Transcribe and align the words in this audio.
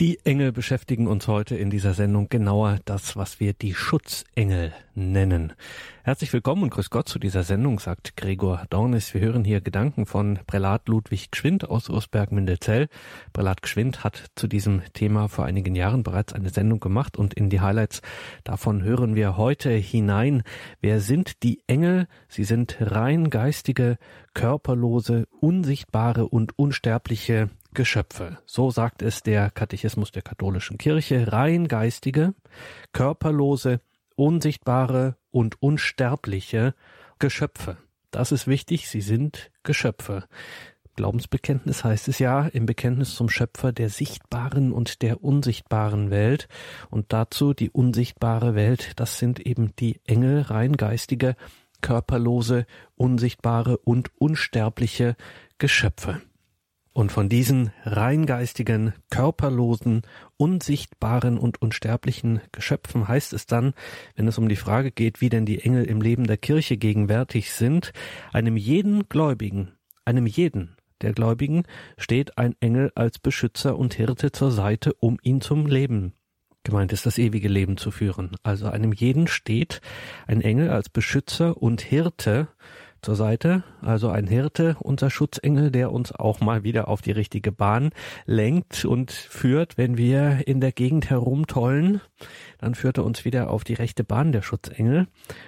Die 0.00 0.18
Engel 0.24 0.50
beschäftigen 0.50 1.06
uns 1.06 1.28
heute 1.28 1.56
in 1.56 1.68
dieser 1.68 1.92
Sendung 1.92 2.30
genauer 2.30 2.78
das, 2.86 3.18
was 3.18 3.38
wir 3.38 3.52
die 3.52 3.74
Schutzengel 3.74 4.72
nennen. 4.94 5.52
Herzlich 6.04 6.32
willkommen 6.32 6.62
und 6.62 6.70
grüß 6.70 6.88
Gott 6.88 7.06
zu 7.06 7.18
dieser 7.18 7.42
Sendung, 7.42 7.78
sagt 7.78 8.16
Gregor 8.16 8.64
Dornis. 8.70 9.12
Wir 9.12 9.20
hören 9.20 9.44
hier 9.44 9.60
Gedanken 9.60 10.06
von 10.06 10.38
Prälat 10.46 10.88
Ludwig 10.88 11.30
Gschwind 11.30 11.68
aus 11.68 11.90
Ursberg-Mindelzell. 11.90 12.88
Prälat 13.34 13.60
Gschwind 13.60 14.02
hat 14.02 14.30
zu 14.36 14.48
diesem 14.48 14.80
Thema 14.94 15.28
vor 15.28 15.44
einigen 15.44 15.74
Jahren 15.74 16.02
bereits 16.02 16.32
eine 16.32 16.48
Sendung 16.48 16.80
gemacht 16.80 17.18
und 17.18 17.34
in 17.34 17.50
die 17.50 17.60
Highlights 17.60 18.00
davon 18.42 18.82
hören 18.82 19.16
wir 19.16 19.36
heute 19.36 19.68
hinein. 19.68 20.44
Wer 20.80 21.00
sind 21.00 21.42
die 21.42 21.62
Engel? 21.66 22.08
Sie 22.26 22.44
sind 22.44 22.78
rein 22.80 23.28
geistige, 23.28 23.98
körperlose, 24.32 25.26
unsichtbare 25.40 26.26
und 26.26 26.58
unsterbliche 26.58 27.50
Geschöpfe. 27.72 28.38
So 28.46 28.70
sagt 28.70 29.02
es 29.02 29.22
der 29.22 29.50
Katechismus 29.50 30.10
der 30.10 30.22
katholischen 30.22 30.78
Kirche. 30.78 31.32
Rein 31.32 31.68
geistige, 31.68 32.34
körperlose, 32.92 33.80
unsichtbare 34.16 35.16
und 35.30 35.62
unsterbliche 35.62 36.74
Geschöpfe. 37.18 37.76
Das 38.10 38.32
ist 38.32 38.46
wichtig. 38.46 38.88
Sie 38.88 39.00
sind 39.00 39.50
Geschöpfe. 39.62 40.24
Glaubensbekenntnis 40.96 41.84
heißt 41.84 42.08
es 42.08 42.18
ja 42.18 42.46
im 42.46 42.66
Bekenntnis 42.66 43.14
zum 43.14 43.28
Schöpfer 43.28 43.72
der 43.72 43.88
sichtbaren 43.88 44.72
und 44.72 45.02
der 45.02 45.22
unsichtbaren 45.22 46.10
Welt. 46.10 46.48
Und 46.90 47.12
dazu 47.12 47.54
die 47.54 47.70
unsichtbare 47.70 48.54
Welt, 48.54 48.92
das 48.96 49.18
sind 49.18 49.40
eben 49.40 49.74
die 49.76 50.00
Engel, 50.04 50.42
rein 50.42 50.76
geistige, 50.76 51.36
körperlose, 51.80 52.66
unsichtbare 52.96 53.78
und 53.78 54.10
unsterbliche 54.18 55.16
Geschöpfe. 55.58 56.20
Und 56.92 57.12
von 57.12 57.28
diesen 57.28 57.72
reingeistigen, 57.84 58.94
körperlosen, 59.10 60.02
unsichtbaren 60.36 61.38
und 61.38 61.62
unsterblichen 61.62 62.40
Geschöpfen 62.50 63.06
heißt 63.06 63.32
es 63.32 63.46
dann, 63.46 63.74
wenn 64.16 64.26
es 64.26 64.38
um 64.38 64.48
die 64.48 64.56
Frage 64.56 64.90
geht, 64.90 65.20
wie 65.20 65.28
denn 65.28 65.46
die 65.46 65.62
Engel 65.62 65.84
im 65.84 66.00
Leben 66.00 66.26
der 66.26 66.36
Kirche 66.36 66.76
gegenwärtig 66.76 67.52
sind, 67.52 67.92
einem 68.32 68.56
jeden 68.56 69.08
Gläubigen, 69.08 69.72
einem 70.04 70.26
jeden 70.26 70.76
der 71.00 71.12
Gläubigen 71.12 71.62
steht 71.96 72.36
ein 72.36 72.54
Engel 72.60 72.92
als 72.94 73.18
Beschützer 73.18 73.78
und 73.78 73.94
Hirte 73.94 74.32
zur 74.32 74.50
Seite, 74.50 74.92
um 74.94 75.18
ihn 75.22 75.40
zum 75.40 75.66
Leben 75.66 76.12
gemeint 76.62 76.92
ist, 76.92 77.06
das 77.06 77.16
ewige 77.16 77.48
Leben 77.48 77.78
zu 77.78 77.90
führen. 77.90 78.32
Also 78.42 78.66
einem 78.66 78.92
jeden 78.92 79.26
steht 79.26 79.80
ein 80.26 80.42
Engel 80.42 80.68
als 80.68 80.90
Beschützer 80.90 81.56
und 81.56 81.80
Hirte 81.80 82.48
zur 83.02 83.16
Seite, 83.16 83.62
also 83.80 84.08
ein 84.10 84.26
Hirte, 84.26 84.76
unser 84.80 85.10
Schutzengel, 85.10 85.70
der 85.70 85.92
uns 85.92 86.12
auch 86.12 86.40
mal 86.40 86.64
wieder 86.64 86.88
auf 86.88 87.00
die 87.00 87.12
richtige 87.12 87.52
Bahn 87.52 87.90
lenkt 88.26 88.84
und 88.84 89.10
führt, 89.10 89.78
wenn 89.78 89.96
wir 89.96 90.46
in 90.46 90.60
der 90.60 90.72
Gegend 90.72 91.08
herumtollen, 91.08 92.00
dann 92.58 92.74
führt 92.74 92.98
er 92.98 93.04
uns 93.04 93.24
wieder 93.24 93.50
auf 93.50 93.64
die 93.64 93.74
rechte 93.74 94.04
Bahn 94.04 94.32
der 94.32 94.42
Schutzengel. 94.42 95.06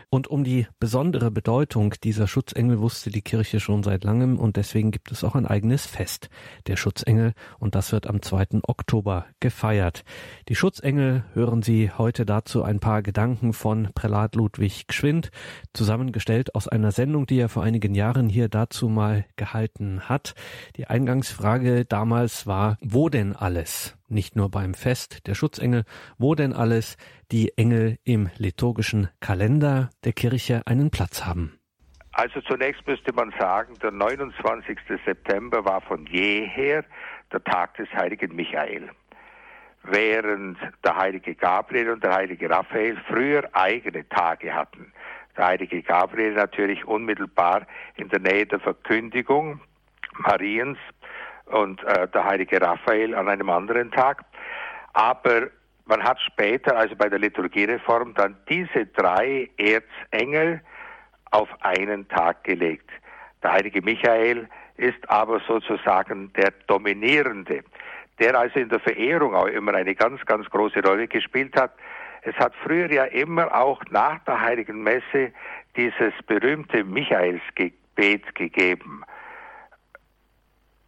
Und 0.09 0.29
um 0.29 0.45
die 0.45 0.67
besondere 0.81 1.31
Bedeutung 1.31 1.95
dieser 2.03 2.27
Schutzengel 2.27 2.81
wusste 2.81 3.11
die 3.11 3.21
Kirche 3.21 3.61
schon 3.61 3.83
seit 3.83 4.05
langem 4.05 4.39
und 4.39 4.57
deswegen 4.57 4.91
gibt 4.91 5.13
es 5.13 5.23
auch 5.23 5.35
ein 5.35 5.47
eigenes 5.47 5.85
Fest 5.85 6.31
der 6.67 6.77
Schutzengel 6.77 7.35
und 7.59 7.75
das 7.75 7.93
wird 7.93 8.07
am 8.07 8.23
2. 8.23 8.61
Oktober 8.63 9.27
gefeiert. 9.41 10.05
Die 10.49 10.55
Schutzengel 10.55 11.25
hören 11.35 11.63
Sie 11.63 11.91
heute 11.91 12.25
dazu 12.25 12.63
ein 12.63 12.81
paar 12.81 13.03
Gedanken 13.03 13.53
von 13.53 13.91
Prälat 13.95 14.35
Ludwig 14.37 14.87
Gschwind, 14.89 15.31
zusammengestellt 15.75 16.55
aus 16.55 16.69
einer 16.69 16.93
Sendung, 16.93 17.27
die 17.27 17.42
er 17.43 17.49
vor 17.49 17.63
einigen 17.63 17.95
Jahren 17.95 18.29
hier 18.29 18.49
dazu 18.49 18.89
mal 18.89 19.27
gehalten 19.37 20.09
hat. 20.09 20.35
Die 20.77 20.87
Eingangsfrage 20.87 21.85
damals 21.85 22.47
war, 22.47 22.79
wo 22.81 23.09
denn 23.09 23.37
alles? 23.37 23.99
Nicht 24.09 24.37
nur 24.37 24.51
beim 24.51 24.75
Fest 24.75 25.27
der 25.27 25.35
Schutzengel, 25.35 25.85
wo 26.19 26.35
denn 26.35 26.53
alles 26.53 26.97
die 27.31 27.53
Engel 27.59 27.99
im 28.05 28.31
liturgischen 28.39 29.09
Kalender 29.21 29.91
der 30.05 30.13
Kirche 30.13 30.63
einen 30.67 30.91
Platz 30.91 31.27
haben. 31.27 31.59
Also 32.13 32.41
zunächst 32.43 32.87
müsste 32.87 33.13
man 33.13 33.33
sagen, 33.39 33.75
der 33.83 33.91
29. 33.91 34.79
September 35.05 35.65
war 35.65 35.81
von 35.81 36.07
jeher 36.07 36.85
der 37.33 37.43
Tag 37.45 37.75
des 37.77 37.89
heiligen 37.93 38.37
Michael. 38.37 38.91
Während 39.85 40.59
der 40.85 40.97
heilige 40.97 41.35
Gabriel 41.35 41.91
und 41.91 42.05
der 42.05 42.15
heilige 42.15 42.49
Raphael 42.49 42.97
früher 43.09 43.49
eigene 43.53 44.09
Tage 44.09 44.55
hatten 44.55 44.93
der 45.37 45.47
heilige 45.47 45.83
Gabriel 45.83 46.35
natürlich 46.35 46.85
unmittelbar 46.85 47.67
in 47.97 48.09
der 48.09 48.21
Nähe 48.21 48.47
der 48.47 48.61
Verkündigung 48.61 49.61
Mariens 50.19 50.79
und 51.47 51.83
äh, 51.85 52.09
der 52.09 52.25
heilige 52.25 52.61
Raphael 52.61 53.15
an 53.15 53.29
einem 53.29 53.51
anderen 53.51 53.91
Tag. 53.91 54.25
Aber 54.93 55.49
man 55.87 56.03
hat 56.03 56.21
später, 56.21 56.77
also 56.77 56.95
bei 56.97 57.09
der 57.09 57.19
Liturgiereform, 57.19 58.15
dann 58.15 58.37
diese 58.49 58.87
drei 58.87 59.51
Erzengel 59.57 60.61
auf 61.31 61.49
einen 61.61 62.09
Tag 62.09 62.45
gelegt. 62.45 62.91
Der 63.43 63.53
heilige 63.53 63.83
Michael 63.83 64.49
ist 64.77 65.09
aber 65.09 65.41
sozusagen 65.41 66.33
der 66.35 66.53
Dominierende, 66.67 67.65
der 68.19 68.39
also 68.39 68.61
in 68.61 68.69
der 68.69 68.81
Verehrung 68.81 69.35
auch 69.35 69.47
immer 69.47 69.75
eine 69.75 69.95
ganz, 69.95 70.25
ganz 70.27 70.49
große 70.51 70.83
Rolle 70.83 71.09
gespielt 71.09 71.57
hat. 71.57 71.73
Es 72.23 72.37
hat 72.37 72.55
früher 72.63 72.91
ja 72.91 73.05
immer 73.05 73.53
auch 73.55 73.83
nach 73.91 74.21
der 74.25 74.41
Heiligen 74.41 74.83
Messe 74.83 75.33
dieses 75.77 76.15
berühmte 76.27 76.85
Michaelsgebet 76.85 78.35
gegeben. 78.37 79.03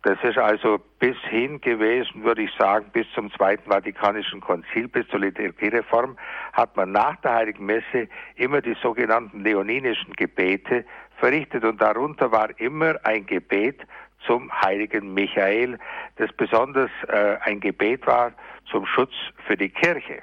Das 0.04 0.18
ist 0.22 0.36
also 0.36 0.78
bis 0.98 1.16
hin 1.30 1.60
gewesen, 1.62 2.22
würde 2.24 2.42
ich 2.42 2.50
sagen, 2.58 2.90
bis 2.92 3.06
zum 3.14 3.32
Zweiten 3.32 3.68
Vatikanischen 3.70 4.40
Konzil, 4.42 4.86
bis 4.86 5.08
zur 5.08 5.20
Liturgiereform, 5.20 6.18
hat 6.52 6.76
man 6.76 6.92
nach 6.92 7.16
der 7.22 7.34
Heiligen 7.34 7.64
Messe 7.64 8.08
immer 8.36 8.60
die 8.60 8.76
sogenannten 8.82 9.42
leoninischen 9.42 10.12
Gebete 10.12 10.84
verrichtet 11.16 11.64
und 11.64 11.80
darunter 11.80 12.30
war 12.30 12.50
immer 12.60 12.96
ein 13.04 13.24
Gebet 13.24 13.80
zum 14.26 14.52
heiligen 14.62 15.14
Michael, 15.14 15.78
das 16.16 16.30
besonders 16.34 16.90
äh, 17.08 17.36
ein 17.40 17.60
Gebet 17.60 18.06
war 18.06 18.32
zum 18.70 18.86
Schutz 18.86 19.12
für 19.46 19.56
die 19.56 19.70
Kirche. 19.70 20.20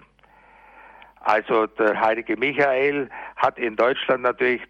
Also 1.23 1.67
der 1.67 1.99
heilige 1.99 2.35
Michael 2.35 3.09
hat 3.35 3.59
in 3.59 3.75
Deutschland 3.75 4.23
natürlich 4.23 4.61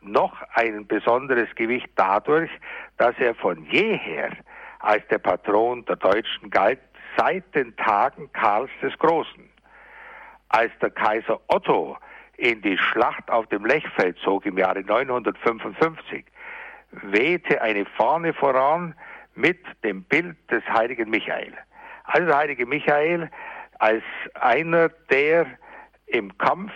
noch 0.00 0.42
ein 0.54 0.86
besonderes 0.86 1.48
Gewicht 1.54 1.88
dadurch, 1.96 2.50
dass 2.98 3.18
er 3.18 3.34
von 3.34 3.64
jeher 3.66 4.30
als 4.80 5.06
der 5.08 5.18
Patron 5.18 5.84
der 5.86 5.96
Deutschen 5.96 6.50
galt 6.50 6.80
seit 7.16 7.54
den 7.54 7.74
Tagen 7.76 8.30
Karls 8.32 8.70
des 8.82 8.96
Großen. 8.98 9.48
Als 10.50 10.70
der 10.80 10.90
Kaiser 10.90 11.40
Otto 11.48 11.96
in 12.36 12.62
die 12.62 12.78
Schlacht 12.78 13.28
auf 13.30 13.46
dem 13.46 13.64
Lechfeld 13.64 14.16
zog 14.18 14.46
im 14.46 14.56
Jahre 14.56 14.82
955, 14.82 16.24
wehte 16.90 17.60
eine 17.60 17.84
Fahne 17.84 18.32
voran 18.32 18.94
mit 19.34 19.58
dem 19.82 20.04
Bild 20.04 20.36
des 20.50 20.62
heiligen 20.68 21.10
Michael. 21.10 21.52
Also 22.04 22.26
der 22.26 22.36
heilige 22.36 22.66
Michael 22.66 23.30
als 23.78 24.02
einer 24.34 24.88
der 25.10 25.46
im 26.08 26.36
Kampf 26.38 26.72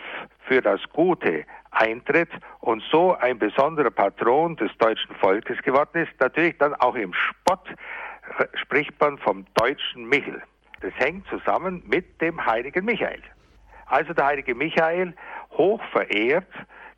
für 0.47 0.60
das 0.60 0.81
Gute 0.93 1.44
eintritt 1.70 2.31
und 2.60 2.82
so 2.91 3.15
ein 3.16 3.38
besonderer 3.38 3.91
Patron 3.91 4.56
des 4.56 4.70
deutschen 4.78 5.15
Volkes 5.16 5.60
geworden 5.62 6.03
ist. 6.03 6.12
Natürlich 6.20 6.56
dann 6.59 6.75
auch 6.75 6.94
im 6.94 7.12
Spott 7.15 7.66
spricht 8.54 8.98
man 9.00 9.19
vom 9.19 9.47
deutschen 9.54 10.04
Michel. 10.04 10.42
Das 10.81 10.92
hängt 10.97 11.26
zusammen 11.28 11.82
mit 11.87 12.21
dem 12.21 12.44
heiligen 12.44 12.84
Michael. 12.84 13.22
Also 13.87 14.12
der 14.12 14.26
heilige 14.26 14.54
Michael 14.54 15.15
hoch 15.53 15.82
verehrt, 15.92 16.48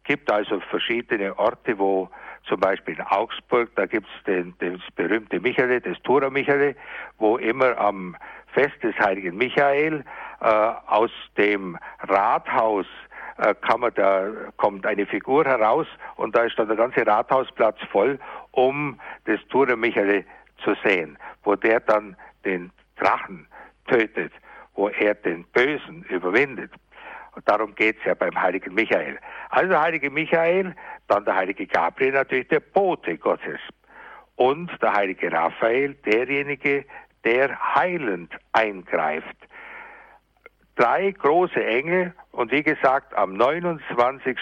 gibt 0.04 0.30
also 0.30 0.60
verschiedene 0.60 1.38
Orte, 1.38 1.78
wo 1.78 2.08
zum 2.46 2.60
Beispiel 2.60 2.94
in 2.94 3.00
Augsburg, 3.00 3.70
da 3.74 3.86
gibt 3.86 4.06
es 4.26 4.52
das 4.58 4.80
berühmte 4.96 5.40
Michael, 5.40 5.80
das 5.80 6.00
Tura 6.02 6.28
Michael, 6.30 6.76
wo 7.18 7.38
immer 7.38 7.78
am 7.78 8.16
Fest 8.52 8.82
des 8.82 8.94
heiligen 8.98 9.36
Michael 9.36 10.00
äh, 10.00 10.04
aus 10.40 11.10
dem 11.36 11.78
Rathaus 12.00 12.86
äh, 13.38 13.54
kann 13.62 13.80
man 13.80 13.92
da 13.94 14.28
kommt 14.56 14.86
eine 14.86 15.06
Figur 15.06 15.44
heraus 15.44 15.86
und 16.16 16.36
da 16.36 16.42
ist 16.42 16.58
dann 16.58 16.68
der 16.68 16.76
ganze 16.76 17.06
Rathausplatz 17.06 17.78
voll, 17.90 18.18
um 18.52 19.00
das 19.24 19.40
Ture 19.48 19.76
Michael 19.76 20.24
zu 20.62 20.74
sehen, 20.84 21.18
wo 21.42 21.56
der 21.56 21.80
dann 21.80 22.16
den 22.44 22.70
Drachen 22.96 23.46
tötet, 23.88 24.32
wo 24.74 24.88
er 24.88 25.14
den 25.14 25.44
Bösen 25.52 26.04
überwindet. 26.04 26.70
Und 27.34 27.48
darum 27.48 27.74
geht's 27.74 28.04
ja 28.04 28.14
beim 28.14 28.40
heiligen 28.40 28.74
Michael. 28.74 29.18
Also 29.50 29.70
der 29.70 29.80
heilige 29.80 30.10
Michael, 30.10 30.74
dann 31.08 31.24
der 31.24 31.34
heilige 31.34 31.66
Gabriel 31.66 32.12
natürlich 32.12 32.48
der 32.48 32.60
Bote 32.60 33.18
Gottes. 33.18 33.58
Und 34.36 34.70
der 34.80 34.92
heilige 34.92 35.32
Raphael, 35.32 35.94
derjenige, 36.06 36.84
der 37.24 37.74
heilend 37.74 38.32
eingreift. 38.52 39.36
Drei 40.76 41.12
große 41.12 41.64
Engel 41.64 42.12
und 42.32 42.50
wie 42.50 42.64
gesagt, 42.64 43.14
am 43.14 43.34
29. 43.34 44.36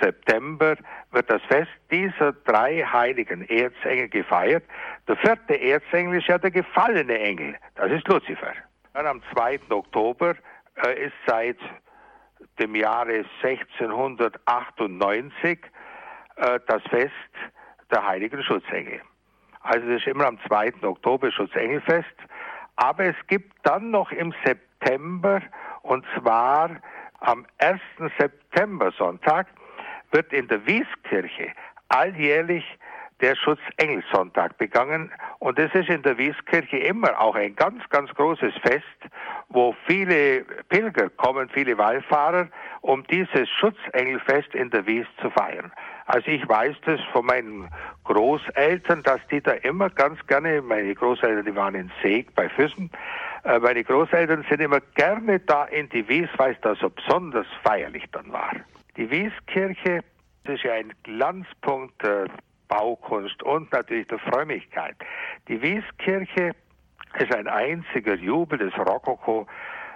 September 0.00 0.76
wird 1.10 1.30
das 1.30 1.42
Fest 1.42 1.70
dieser 1.90 2.32
drei 2.32 2.82
heiligen 2.84 3.46
Erzengel 3.48 4.08
gefeiert. 4.08 4.64
Der 5.06 5.16
vierte 5.16 5.60
Erzengel 5.60 6.20
ist 6.20 6.28
ja 6.28 6.38
der 6.38 6.50
gefallene 6.50 7.18
Engel, 7.18 7.56
das 7.74 7.90
ist 7.90 8.08
Luzifer. 8.08 8.54
Dann 8.94 9.06
am 9.06 9.22
2. 9.34 9.60
Oktober 9.68 10.36
äh, 10.86 11.06
ist 11.06 11.12
seit 11.26 11.58
dem 12.58 12.74
Jahre 12.74 13.24
1698 13.42 15.58
äh, 16.36 16.60
das 16.66 16.82
Fest 16.84 17.12
der 17.90 18.06
heiligen 18.06 18.42
Schutzengel. 18.42 19.02
Also 19.60 19.86
das 19.88 20.00
ist 20.00 20.06
immer 20.06 20.24
am 20.26 20.38
2. 20.46 20.72
Oktober 20.82 21.30
Schutzengelfest. 21.30 22.14
Aber 22.76 23.04
es 23.04 23.16
gibt 23.28 23.52
dann 23.62 23.90
noch 23.90 24.10
im 24.12 24.34
September, 24.44 25.40
und 25.84 26.04
zwar 26.18 26.70
am 27.20 27.46
1. 27.58 27.80
September 28.18 28.90
Sonntag, 28.92 29.46
wird 30.10 30.32
in 30.32 30.48
der 30.48 30.66
Wieskirche 30.66 31.52
alljährlich 31.88 32.64
der 33.20 33.36
Schutzengelsonntag 33.36 34.58
begangen. 34.58 35.10
Und 35.38 35.58
es 35.58 35.72
ist 35.74 35.88
in 35.88 36.02
der 36.02 36.18
Wieskirche 36.18 36.78
immer 36.78 37.18
auch 37.20 37.34
ein 37.34 37.54
ganz, 37.56 37.82
ganz 37.90 38.10
großes 38.14 38.54
Fest, 38.62 38.84
wo 39.48 39.74
viele 39.86 40.42
Pilger 40.68 41.08
kommen, 41.10 41.48
viele 41.48 41.78
Wallfahrer, 41.78 42.48
um 42.80 43.04
dieses 43.06 43.48
Schutzengelfest 43.48 44.54
in 44.54 44.70
der 44.70 44.86
Wies 44.86 45.06
zu 45.20 45.30
feiern. 45.30 45.72
Also 46.06 46.28
ich 46.28 46.46
weiß 46.46 46.76
das 46.84 47.00
von 47.12 47.26
meinen 47.26 47.70
Großeltern, 48.04 49.02
dass 49.04 49.20
die 49.30 49.40
da 49.40 49.52
immer 49.52 49.88
ganz 49.90 50.18
gerne, 50.26 50.60
meine 50.60 50.94
Großeltern, 50.94 51.46
die 51.46 51.56
waren 51.56 51.74
in 51.74 51.90
Seeg 52.02 52.34
bei 52.34 52.48
Füssen, 52.48 52.90
meine 53.44 53.84
Großeltern 53.84 54.44
sind 54.48 54.60
immer 54.60 54.80
gerne 54.94 55.38
da 55.40 55.64
in 55.66 55.88
die 55.90 56.08
Wies, 56.08 56.28
weil 56.36 56.52
es 56.52 56.60
da 56.62 56.74
so 56.74 56.88
besonders 56.88 57.46
feierlich 57.62 58.04
dann 58.12 58.32
war. 58.32 58.52
Die 58.96 59.10
Wieskirche 59.10 60.00
ist 60.44 60.62
ja 60.62 60.74
ein 60.74 60.92
Glanzpunkt 61.02 62.02
der 62.02 62.26
Baukunst 62.68 63.42
und 63.42 63.70
natürlich 63.72 64.06
der 64.08 64.18
Frömmigkeit. 64.18 64.96
Die 65.48 65.60
Wieskirche 65.60 66.52
ist 67.18 67.34
ein 67.34 67.48
einziger 67.48 68.14
Jubel 68.14 68.58
des 68.58 68.76
Rokoko 68.78 69.46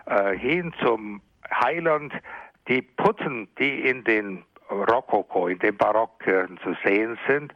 äh, 0.06 0.36
hin 0.36 0.72
zum 0.82 1.22
Heiland. 1.50 2.12
Die 2.68 2.82
Putten, 2.82 3.48
die 3.58 3.88
in 3.88 4.04
den 4.04 4.44
Rokoko, 4.70 5.48
in 5.48 5.58
den 5.58 5.76
Barockkirchen 5.76 6.58
zu 6.58 6.76
sehen 6.84 7.18
sind, 7.26 7.52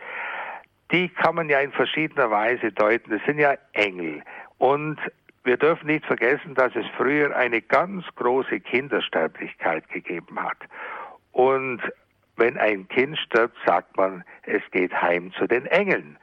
die 0.91 1.09
kann 1.09 1.35
man 1.35 1.49
ja 1.49 1.61
in 1.61 1.73
verschiedener 1.73 2.31
Weise 2.31 2.73
deuten. 2.73 3.11
Das 3.11 3.25
sind 3.27 3.39
ja 3.39 3.57
Engel. 3.73 4.23
Und 4.59 4.99
wir 5.45 5.57
dürfen 5.57 5.87
nicht 5.87 6.05
vergessen, 6.07 6.55
dass 6.55 6.75
es 6.77 6.87
früher 6.97 7.35
eine 7.37 7.61
ganz 7.61 8.05
große 8.15 8.61
Kindersterblichkeit 8.61 9.89
gegeben 9.89 10.41
hat. 10.41 10.59
Und 11.33 11.81
wenn 12.37 12.57
ein 12.59 12.89
Kind 12.89 13.19
stirbt, 13.19 13.57
sagt 13.67 13.97
man, 13.97 14.25
es 14.45 14.63
geht 14.71 14.93
heim 14.93 15.33
zu 15.33 15.47
den 15.47 15.67
Engeln. 15.67 16.17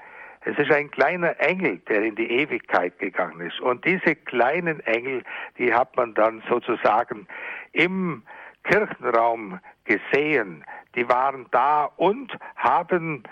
Es 0.46 0.58
ist 0.58 0.72
ein 0.72 0.90
kleiner 0.90 1.40
Engel, 1.40 1.80
der 1.90 2.04
in 2.04 2.16
die 2.16 2.32
Ewigkeit 2.32 2.98
gegangen 2.98 3.42
ist. 3.42 3.60
Und 3.60 3.84
diese 3.84 4.16
kleinen 4.16 4.80
Engel, 4.82 5.24
die 5.58 5.74
hat 5.74 5.96
man 5.98 6.14
dann 6.14 6.42
sozusagen 6.50 7.28
im 7.74 8.24
Kirchenraum 8.64 9.60
gesehen. 9.84 10.64
Die 10.96 11.08
waren 11.10 11.46
da 11.52 11.86
und 11.98 12.32
haben 12.56 13.24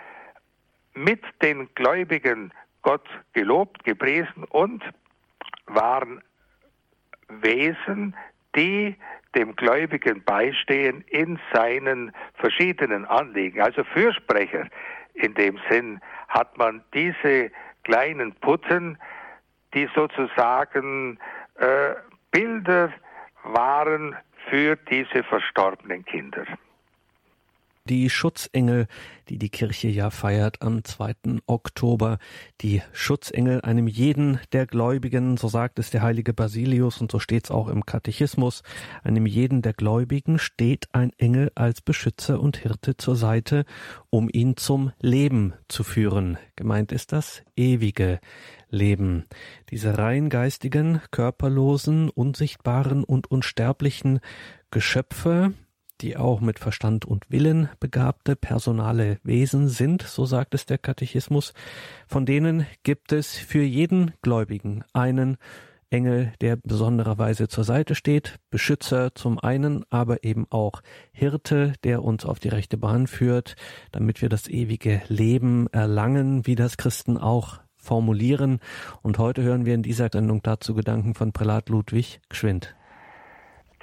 mit 0.94 1.24
den 1.42 1.74
Gläubigen 1.76 2.52
Gott 2.82 3.08
gelobt, 3.34 3.84
gepriesen 3.84 4.44
und 4.50 4.84
waren 5.68 6.22
Wesen, 7.30 8.16
die 8.56 8.96
dem 9.36 9.56
Gläubigen 9.56 10.24
beistehen 10.24 11.02
in 11.08 11.40
seinen 11.54 12.12
verschiedenen 12.36 13.06
Anliegen. 13.06 13.62
Also 13.62 13.84
Fürsprecher 13.84 14.68
in 15.14 15.34
dem 15.34 15.60
Sinn 15.70 16.00
hat 16.28 16.58
man 16.58 16.84
diese 16.94 17.52
kleinen 17.84 18.34
Putten, 18.36 18.98
die 19.74 19.90
sozusagen 19.94 21.20
äh, 21.56 21.96
Bilder 22.32 22.92
waren 23.44 24.16
für 24.50 24.76
diese 24.76 25.24
verstorbenen 25.24 26.04
Kinder 26.06 26.46
die 27.88 28.10
Schutzengel, 28.10 28.88
die 29.30 29.40
die 29.40 29.50
Kirche 29.50 29.88
ja 29.88 30.12
feiert 30.12 30.62
am 30.62 30.84
2. 30.84 31.40
Oktober. 31.48 32.20
Die 32.62 32.84
Schutzengel 32.94 33.62
einem 33.62 33.88
jeden 33.88 34.40
der 34.52 34.68
Gläubigen, 34.68 35.38
so 35.38 35.48
sagt 35.48 35.80
es 35.80 35.90
der 35.90 36.04
heilige 36.04 36.34
Basilius 36.34 37.02
und 37.02 37.12
so 37.12 37.20
steht 37.20 37.46
es 37.46 37.52
auch 37.52 37.68
im 37.68 37.86
Katechismus, 37.86 38.62
einem 39.04 39.26
jeden 39.26 39.62
der 39.62 39.74
Gläubigen 39.74 40.38
steht 40.38 40.88
ein 40.92 41.12
Engel 41.18 41.52
als 41.56 41.82
Beschützer 41.82 42.40
und 42.40 42.58
Hirte 42.58 42.98
zur 42.98 43.16
Seite, 43.16 43.66
um 44.10 44.30
ihn 44.32 44.58
zum 44.58 44.92
Leben 45.02 45.54
zu 45.68 45.84
führen. 45.84 46.38
Gemeint 46.56 46.92
ist 46.92 47.12
das 47.12 47.42
ewige 47.56 48.20
Leben. 48.70 49.26
Diese 49.70 49.98
rein 49.98 50.30
geistigen, 50.30 51.02
körperlosen, 51.12 52.10
unsichtbaren 52.10 53.04
und 53.04 53.32
unsterblichen 53.32 54.20
Geschöpfe, 54.72 55.54
die 56.02 56.18
auch 56.18 56.42
mit 56.42 56.60
Verstand 56.60 57.06
und 57.06 57.30
Willen 57.30 57.70
begabte 57.80 58.36
personale 58.36 59.20
Wesen 59.24 59.68
sind, 59.68 60.02
so 60.02 60.26
sagt 60.26 60.54
es 60.54 60.66
der 60.66 60.78
Katechismus, 60.78 61.54
von 62.08 62.26
denen 62.26 62.66
gibt 62.84 63.12
es 63.12 63.38
für 63.38 63.64
jeden 63.64 64.14
Gläubigen 64.22 64.84
einen 64.94 65.38
Engel, 65.90 66.34
der 66.42 66.58
besondererweise 66.58 67.48
zur 67.48 67.64
Seite 67.64 67.96
steht, 67.96 68.36
Beschützer 68.50 69.16
zum 69.16 69.40
einen, 69.40 69.86
aber 69.90 70.24
eben 70.24 70.46
auch 70.50 70.82
Hirte, 71.14 71.74
der 71.84 72.04
uns 72.04 72.26
auf 72.26 72.40
die 72.40 72.50
rechte 72.50 72.78
Bahn 72.78 73.08
führt, 73.08 73.56
damit 73.92 74.22
wir 74.22 74.30
das 74.30 74.50
ewige 74.50 75.02
Leben 75.08 75.68
erlangen, 75.72 76.46
wie 76.46 76.56
das 76.56 76.78
Christen 76.78 77.18
auch 77.18 77.60
formulieren. 77.78 78.60
Und 79.02 79.18
heute 79.18 79.44
hören 79.44 79.66
wir 79.66 79.76
in 79.76 79.84
dieser 79.84 80.10
Sendung 80.12 80.42
dazu 80.44 80.76
Gedanken 80.76 81.14
von 81.14 81.32
Prälat 81.32 81.70
Ludwig 81.70 82.20
Gschwind. 82.30 82.76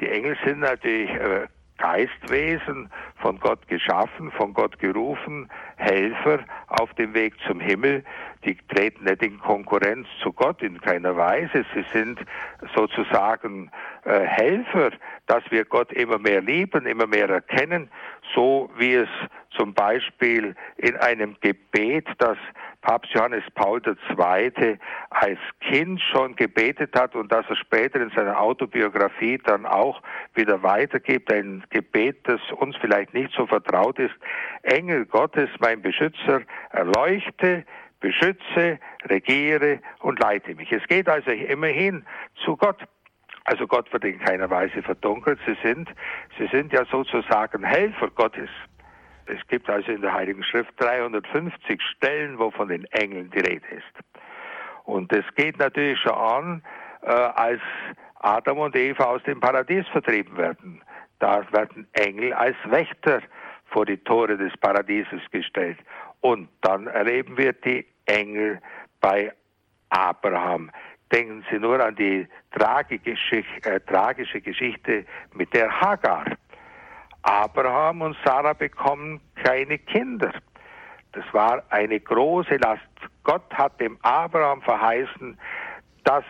Die 0.00 0.08
Engel 0.08 0.37
sind 0.44 0.61
natürlich 0.61 1.11
äh, 1.11 1.46
Geistwesen, 1.84 2.88
von 3.16 3.38
Gott 3.38 3.69
geschaffen, 3.69 4.31
von 4.31 4.54
Gott 4.54 4.78
gerufen, 4.78 5.50
Helfer 5.76 6.38
auf 6.69 6.94
dem 6.94 7.12
Weg 7.12 7.34
zum 7.46 7.60
Himmel. 7.60 8.02
Die 8.46 8.56
treten 8.75 9.04
nicht 9.04 9.22
in 9.22 9.38
Konkurrenz 9.38 10.08
zu 10.22 10.32
Gott 10.32 10.62
in 10.62 10.81
keiner 10.81 11.14
Weise. 11.14 11.66
Sie 11.75 11.84
sind 11.92 12.19
sozusagen 12.75 13.70
äh, 14.04 14.20
Helfer, 14.20 14.92
dass 15.26 15.42
wir 15.50 15.66
Gott 15.66 15.92
immer 15.92 16.19
mehr 16.19 16.40
lieben, 16.40 16.86
immer 16.86 17.06
mehr 17.06 17.28
erkennen, 17.28 17.90
so 18.34 18.70
wie 18.78 18.94
es 18.94 19.08
zum 19.50 19.75
Beispiel 19.75 20.54
in 20.78 20.96
einem 20.96 21.37
Gebet, 21.42 22.08
das 22.16 22.38
Papst 22.84 23.14
Johannes 23.14 23.44
Paul 23.54 23.81
II. 23.86 24.78
als 25.08 25.38
Kind 25.60 26.02
schon 26.12 26.36
gebetet 26.36 26.94
hat 26.94 27.14
und 27.16 27.32
das 27.32 27.46
er 27.48 27.56
später 27.56 27.98
in 27.98 28.10
seiner 28.10 28.38
Autobiografie 28.38 29.38
dann 29.38 29.64
auch 29.64 30.02
wieder 30.35 30.62
weitergibt. 30.62 31.32
Ein 31.32 31.64
Gebet, 31.70 32.18
das 32.25 32.40
uns 32.59 32.76
vielleicht 32.76 33.14
nicht 33.14 33.32
so 33.35 33.47
vertraut 33.47 33.99
ist. 33.99 34.14
Engel 34.64 35.06
Gottes, 35.06 35.49
mein 35.61 35.80
Beschützer, 35.80 36.42
erleuchte, 36.73 37.64
beschütze, 38.00 38.78
regiere 39.06 39.80
und 40.00 40.18
leite 40.18 40.54
mich. 40.54 40.70
Es 40.70 40.87
geht 40.87 41.09
also 41.09 41.30
immerhin 41.30 42.04
zu 42.44 42.54
Gott. 42.54 42.82
Also 43.44 43.66
Gott 43.66 43.90
wird 43.94 44.04
in 44.04 44.18
keiner 44.18 44.50
Weise 44.50 44.82
verdunkelt. 44.82 45.38
Sie 45.47 45.56
sind, 45.62 45.88
sie 46.38 46.49
sind 46.49 46.70
ja 46.75 46.85
sozusagen 46.85 47.64
Helfer 47.64 48.11
Gottes. 48.11 48.50
Es 49.26 49.47
gibt 49.49 49.69
also 49.71 49.90
in 49.90 50.02
der 50.02 50.12
Heiligen 50.12 50.43
Schrift 50.43 50.73
350 50.78 51.81
Stellen, 51.97 52.38
wo 52.38 52.50
von 52.50 52.69
den 52.69 52.85
Engeln 52.87 53.31
die 53.31 53.40
Rede 53.40 53.66
ist. 53.71 54.23
Und 54.85 55.12
es 55.12 55.25
geht 55.35 55.59
natürlich 55.59 55.99
schon 56.00 56.12
an, 56.12 56.62
äh, 57.02 57.11
als 57.11 57.61
Adam 58.21 58.59
und 58.59 58.76
Eva 58.76 59.04
aus 59.04 59.23
dem 59.25 59.40
Paradies 59.40 59.87
vertrieben 59.88 60.37
werden. 60.37 60.83
Da 61.19 61.43
werden 61.52 61.87
Engel 61.93 62.33
als 62.33 62.57
Wächter 62.66 63.23
vor 63.66 63.87
die 63.87 63.97
Tore 63.99 64.37
des 64.37 64.57
Paradieses 64.59 65.21
gestellt. 65.31 65.78
Und 66.21 66.49
dann 66.61 66.87
erleben 66.87 67.37
wir 67.37 67.52
die 67.52 67.87
Engel 68.07 68.61
bei 69.00 69.33
Abraham. 69.90 70.71
Denken 71.12 71.45
Sie 71.50 71.59
nur 71.59 71.85
an 71.85 71.95
die 71.95 72.26
tragische, 72.50 73.45
äh, 73.62 73.81
tragische 73.81 74.40
Geschichte 74.40 75.04
mit 75.35 75.52
der 75.54 75.71
Hagar. 75.81 76.25
Abraham 77.25 78.02
und 78.02 78.16
Sarah 78.25 78.52
bekommen 78.52 79.21
keine 79.35 79.78
Kinder. 79.78 80.33
Das 81.12 81.25
war 81.33 81.62
eine 81.71 81.99
große 81.99 82.57
Last. 82.57 82.83
Gott 83.23 83.52
hat 83.54 83.81
dem 83.81 83.99
Abraham 84.02 84.61
verheißen, 84.61 85.38
dass 86.04 86.25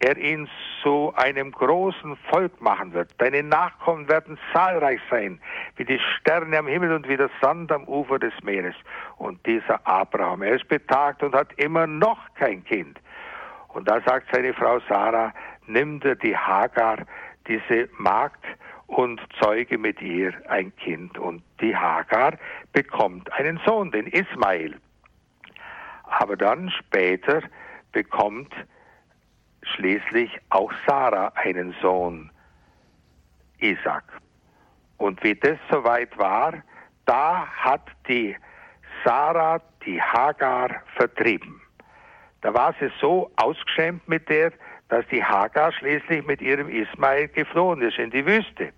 er 0.00 0.16
ihn 0.16 0.48
zu 0.82 1.12
einem 1.14 1.52
großen 1.52 2.16
Volk 2.30 2.60
machen 2.60 2.92
wird. 2.92 3.10
Deine 3.18 3.42
Nachkommen 3.42 4.08
werden 4.08 4.38
zahlreich 4.52 5.00
sein, 5.10 5.40
wie 5.76 5.84
die 5.84 6.00
Sterne 6.18 6.58
am 6.58 6.66
Himmel 6.66 6.92
und 6.92 7.06
wie 7.06 7.16
der 7.18 7.30
Sand 7.40 7.70
am 7.70 7.84
Ufer 7.84 8.18
des 8.18 8.32
Meeres. 8.42 8.74
Und 9.18 9.44
dieser 9.46 9.86
Abraham, 9.86 10.42
er 10.42 10.56
ist 10.56 10.66
betagt 10.68 11.22
und 11.22 11.34
hat 11.34 11.52
immer 11.58 11.86
noch 11.86 12.18
kein 12.34 12.64
Kind. 12.64 12.98
Und 13.68 13.88
da 13.88 14.00
sagt 14.00 14.26
seine 14.32 14.54
Frau 14.54 14.80
Sarah, 14.88 15.32
nimm 15.66 16.00
dir 16.00 16.16
die 16.16 16.36
Hagar, 16.36 16.98
diese 17.46 17.88
Magd, 17.98 18.44
und 18.90 19.20
zeuge 19.40 19.78
mit 19.78 20.02
ihr 20.02 20.32
ein 20.48 20.74
Kind. 20.76 21.16
Und 21.16 21.42
die 21.60 21.76
Hagar 21.76 22.36
bekommt 22.72 23.32
einen 23.32 23.60
Sohn, 23.64 23.90
den 23.92 24.08
Ismail. 24.08 24.76
Aber 26.04 26.36
dann 26.36 26.70
später 26.70 27.42
bekommt 27.92 28.52
schließlich 29.62 30.40
auch 30.50 30.72
Sarah 30.86 31.32
einen 31.36 31.74
Sohn, 31.80 32.30
Isaac. 33.60 34.04
Und 34.96 35.22
wie 35.22 35.36
das 35.36 35.58
soweit 35.70 36.16
war, 36.18 36.54
da 37.06 37.46
hat 37.46 37.86
die 38.08 38.36
Sarah 39.04 39.60
die 39.86 40.02
Hagar 40.02 40.82
vertrieben. 40.96 41.60
Da 42.40 42.52
war 42.54 42.74
sie 42.80 42.90
so 43.00 43.30
ausgeschämt 43.36 44.08
mit 44.08 44.28
der, 44.28 44.52
dass 44.90 45.06
die 45.06 45.24
Hagar 45.24 45.72
schließlich 45.72 46.26
mit 46.26 46.42
ihrem 46.42 46.68
Ismael 46.68 47.28
geflohen 47.28 47.80
ist 47.80 47.98
in 47.98 48.10
die 48.10 48.26
Wüste. 48.26 48.72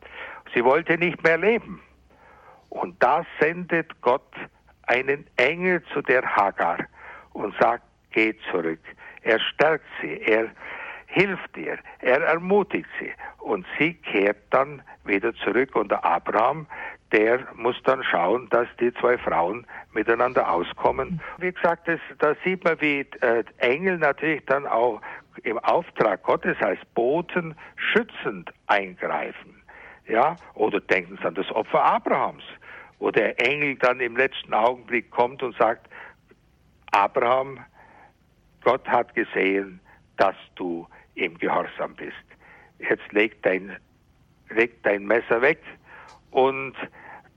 Sie 0.54 0.64
wollte 0.64 0.96
nicht 0.98 1.22
mehr 1.24 1.38
leben. 1.38 1.82
Und 2.68 3.02
da 3.02 3.24
sendet 3.40 4.00
Gott 4.00 4.32
einen 4.86 5.26
Engel 5.36 5.82
zu 5.92 6.02
der 6.02 6.22
Hagar 6.24 6.78
und 7.32 7.54
sagt, 7.58 7.82
geh 8.10 8.34
zurück. 8.50 8.80
Er 9.22 9.40
stärkt 9.40 9.86
sie, 10.00 10.20
er 10.20 10.50
hilft 11.06 11.56
ihr, 11.56 11.78
er 12.00 12.22
ermutigt 12.22 12.88
sie 12.98 13.12
und 13.38 13.66
sie 13.78 13.94
kehrt 13.94 14.38
dann 14.50 14.82
wieder 15.04 15.34
zurück 15.34 15.74
und 15.76 15.90
der 15.90 16.04
Abraham, 16.04 16.66
der 17.12 17.40
muss 17.54 17.76
dann 17.84 18.02
schauen, 18.02 18.48
dass 18.48 18.66
die 18.80 18.92
zwei 18.94 19.18
Frauen 19.18 19.66
miteinander 19.92 20.50
auskommen. 20.50 21.20
Wie 21.38 21.52
gesagt, 21.52 21.88
da 22.18 22.34
sieht 22.42 22.64
man, 22.64 22.80
wie 22.80 23.00
äh, 23.20 23.44
Engel 23.58 23.98
natürlich 23.98 24.44
dann 24.46 24.66
auch 24.66 25.02
im 25.42 25.58
Auftrag 25.58 26.22
Gottes 26.22 26.56
als 26.60 26.80
Boten 26.94 27.54
schützend 27.76 28.50
eingreifen. 28.66 29.62
Ja, 30.06 30.36
oder 30.54 30.80
denken 30.80 31.16
Sie 31.16 31.24
an 31.26 31.34
das 31.34 31.50
Opfer 31.52 31.84
Abrahams, 31.84 32.42
wo 32.98 33.10
der 33.10 33.40
Engel 33.40 33.76
dann 33.76 34.00
im 34.00 34.16
letzten 34.16 34.52
Augenblick 34.52 35.10
kommt 35.10 35.42
und 35.42 35.56
sagt, 35.56 35.88
Abraham, 36.90 37.58
Gott 38.64 38.86
hat 38.88 39.14
gesehen, 39.14 39.80
dass 40.16 40.36
du 40.56 40.86
im 41.14 41.38
Gehorsam 41.38 41.94
bist. 41.94 42.16
Jetzt 42.78 43.12
leg 43.12 43.42
dein, 43.42 43.76
leg 44.50 44.82
dein 44.82 45.04
Messer 45.04 45.40
weg 45.40 45.62
und 46.30 46.74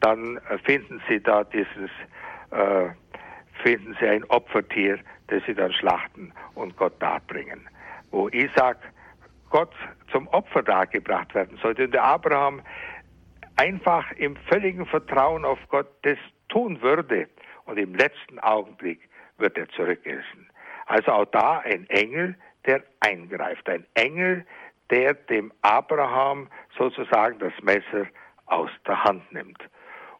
dann 0.01 0.39
finden 0.65 1.01
sie 1.07 1.21
da 1.21 1.43
dieses, 1.43 1.89
äh, 2.51 2.89
finden 3.63 3.95
sie 3.99 4.07
ein 4.07 4.23
Opfertier, 4.25 4.99
das 5.27 5.43
sie 5.45 5.55
dann 5.55 5.73
schlachten 5.73 6.33
und 6.53 6.75
Gott 6.77 7.01
darbringen. 7.01 7.67
Wo 8.11 8.29
Isaac 8.29 8.77
Gott 9.49 9.73
zum 10.11 10.27
Opfer 10.29 10.63
dargebracht 10.63 11.33
werden 11.33 11.57
sollte 11.61 11.85
und 11.85 11.93
der 11.93 12.03
Abraham 12.03 12.61
einfach 13.55 14.11
im 14.13 14.35
völligen 14.49 14.85
Vertrauen 14.85 15.45
auf 15.45 15.59
Gott 15.69 15.87
das 16.03 16.17
tun 16.49 16.81
würde 16.81 17.27
und 17.65 17.77
im 17.77 17.95
letzten 17.95 18.39
Augenblick 18.39 19.09
wird 19.37 19.57
er 19.57 19.67
zurückgerissen. 19.69 20.49
Also 20.85 21.11
auch 21.11 21.25
da 21.25 21.59
ein 21.59 21.89
Engel, 21.89 22.35
der 22.65 22.83
eingreift. 22.99 23.67
Ein 23.69 23.85
Engel, 23.93 24.45
der 24.89 25.13
dem 25.13 25.51
Abraham 25.61 26.49
sozusagen 26.77 27.39
das 27.39 27.53
Messer 27.61 28.07
aus 28.45 28.69
der 28.87 29.03
Hand 29.03 29.31
nimmt. 29.31 29.57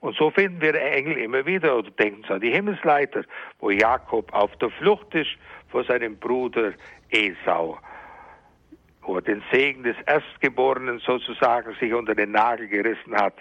Und 0.06 0.16
so 0.18 0.30
finden 0.30 0.62
wir 0.62 0.76
Engel 0.76 1.18
immer 1.18 1.48
wieder, 1.48 1.76
oder 1.76 1.90
denken 1.90 2.24
Sie 2.28 2.32
an 2.32 2.40
die 2.40 2.52
Himmelsleiter, 2.52 3.24
wo 3.58 3.72
Jakob 3.72 4.32
auf 4.36 4.56
der 4.58 4.70
Flucht 4.70 5.16
ist 5.16 5.32
vor 5.72 5.84
seinem 5.84 6.16
Bruder 6.18 6.74
Esau, 7.10 7.80
wo 9.02 9.16
er 9.16 9.24
den 9.24 9.42
Segen 9.52 9.82
des 9.82 9.96
Erstgeborenen 10.06 11.00
sozusagen 11.00 11.74
sich 11.80 11.92
unter 11.92 12.14
den 12.14 12.34
Nagel 12.34 12.68
gerissen 12.68 13.16
hat, 13.16 13.34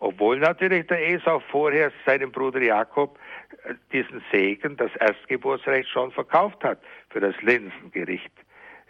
obwohl 0.00 0.40
natürlich 0.40 0.88
der 0.88 1.08
Esau 1.08 1.38
vorher 1.52 1.92
seinem 2.04 2.32
Bruder 2.32 2.62
Jakob 2.62 3.16
äh, 3.62 3.74
diesen 3.92 4.20
Segen, 4.32 4.76
das 4.76 4.90
Erstgeburtsrecht 4.96 5.88
schon 5.88 6.10
verkauft 6.10 6.64
hat 6.64 6.80
für 7.10 7.20
das 7.20 7.40
Linsengericht 7.42 8.32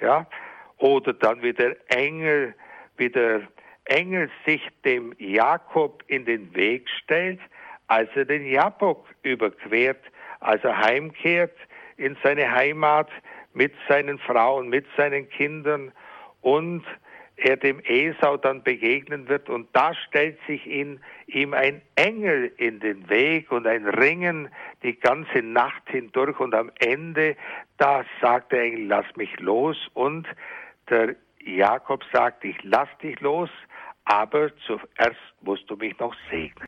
ja, 0.00 0.26
oder 0.78 1.12
dann 1.12 1.42
wie 1.42 1.52
der 1.52 1.76
Engel, 1.90 2.54
wie 2.96 3.10
der 3.10 3.42
Engel 3.88 4.30
sich 4.46 4.62
dem 4.84 5.14
Jakob 5.18 6.02
in 6.06 6.24
den 6.24 6.54
Weg 6.54 6.88
stellt, 7.02 7.40
als 7.86 8.08
er 8.14 8.24
den 8.24 8.46
Jabok 8.46 9.06
überquert, 9.22 10.02
als 10.40 10.62
er 10.62 10.78
heimkehrt 10.78 11.56
in 11.96 12.16
seine 12.22 12.50
Heimat 12.52 13.08
mit 13.54 13.72
seinen 13.88 14.18
Frauen, 14.18 14.68
mit 14.68 14.86
seinen 14.96 15.28
Kindern 15.30 15.92
und 16.42 16.84
er 17.36 17.56
dem 17.56 17.80
Esau 17.84 18.36
dann 18.36 18.62
begegnen 18.62 19.28
wird. 19.28 19.48
Und 19.48 19.68
da 19.72 19.94
stellt 19.94 20.38
sich 20.46 20.66
ihn, 20.66 21.00
ihm 21.26 21.54
ein 21.54 21.80
Engel 21.94 22.52
in 22.56 22.80
den 22.80 23.08
Weg 23.08 23.50
und 23.52 23.66
ein 23.66 23.86
Ringen 23.86 24.48
die 24.82 24.98
ganze 24.98 25.42
Nacht 25.42 25.82
hindurch. 25.86 26.38
Und 26.40 26.54
am 26.54 26.70
Ende, 26.80 27.36
da 27.78 28.04
sagt 28.20 28.52
der 28.52 28.62
Engel, 28.62 28.86
lass 28.86 29.06
mich 29.16 29.38
los. 29.38 29.76
Und 29.94 30.26
der 30.90 31.14
Jakob 31.44 32.04
sagt, 32.12 32.44
ich 32.44 32.56
lass 32.64 32.88
dich 33.02 33.20
los, 33.20 33.50
aber 34.08 34.50
zuerst 34.66 35.20
musst 35.42 35.68
du 35.68 35.76
mich 35.76 35.98
noch 35.98 36.14
segnen. 36.30 36.66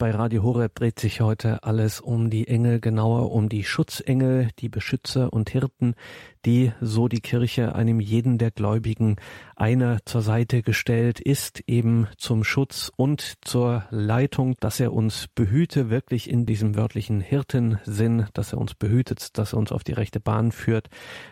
Bei 0.00 0.12
Radio 0.12 0.44
Horeb 0.44 0.76
dreht 0.76 1.00
sich 1.00 1.20
heute 1.20 1.64
alles 1.64 2.00
um 2.00 2.30
die 2.30 2.46
Engel, 2.46 2.78
genauer 2.78 3.32
um 3.32 3.48
die 3.48 3.64
Schutzengel, 3.64 4.48
die 4.60 4.68
Beschützer 4.68 5.32
und 5.32 5.50
Hirten, 5.50 5.96
die, 6.44 6.72
so 6.80 7.08
die 7.08 7.20
Kirche, 7.20 7.74
einem 7.74 7.98
jeden 7.98 8.38
der 8.38 8.52
Gläubigen 8.52 9.16
einer 9.56 9.98
zur 10.04 10.22
Seite 10.22 10.62
gestellt 10.62 11.18
ist, 11.18 11.64
eben 11.66 12.06
zum 12.16 12.44
Schutz 12.44 12.92
und 12.94 13.38
zur 13.42 13.86
Leitung, 13.90 14.54
dass 14.60 14.78
er 14.78 14.92
uns 14.92 15.26
behüte, 15.34 15.90
wirklich 15.90 16.30
in 16.30 16.46
diesem 16.46 16.76
wörtlichen 16.76 17.20
Hirtensinn, 17.20 18.26
dass 18.34 18.52
er 18.52 18.58
uns 18.58 18.76
behütet, 18.76 19.36
dass 19.36 19.52
er 19.52 19.58
uns 19.58 19.72
auf 19.72 19.82
die 19.82 19.94
rechte 19.94 20.20
Bahn 20.20 20.52
führt, 20.52 20.90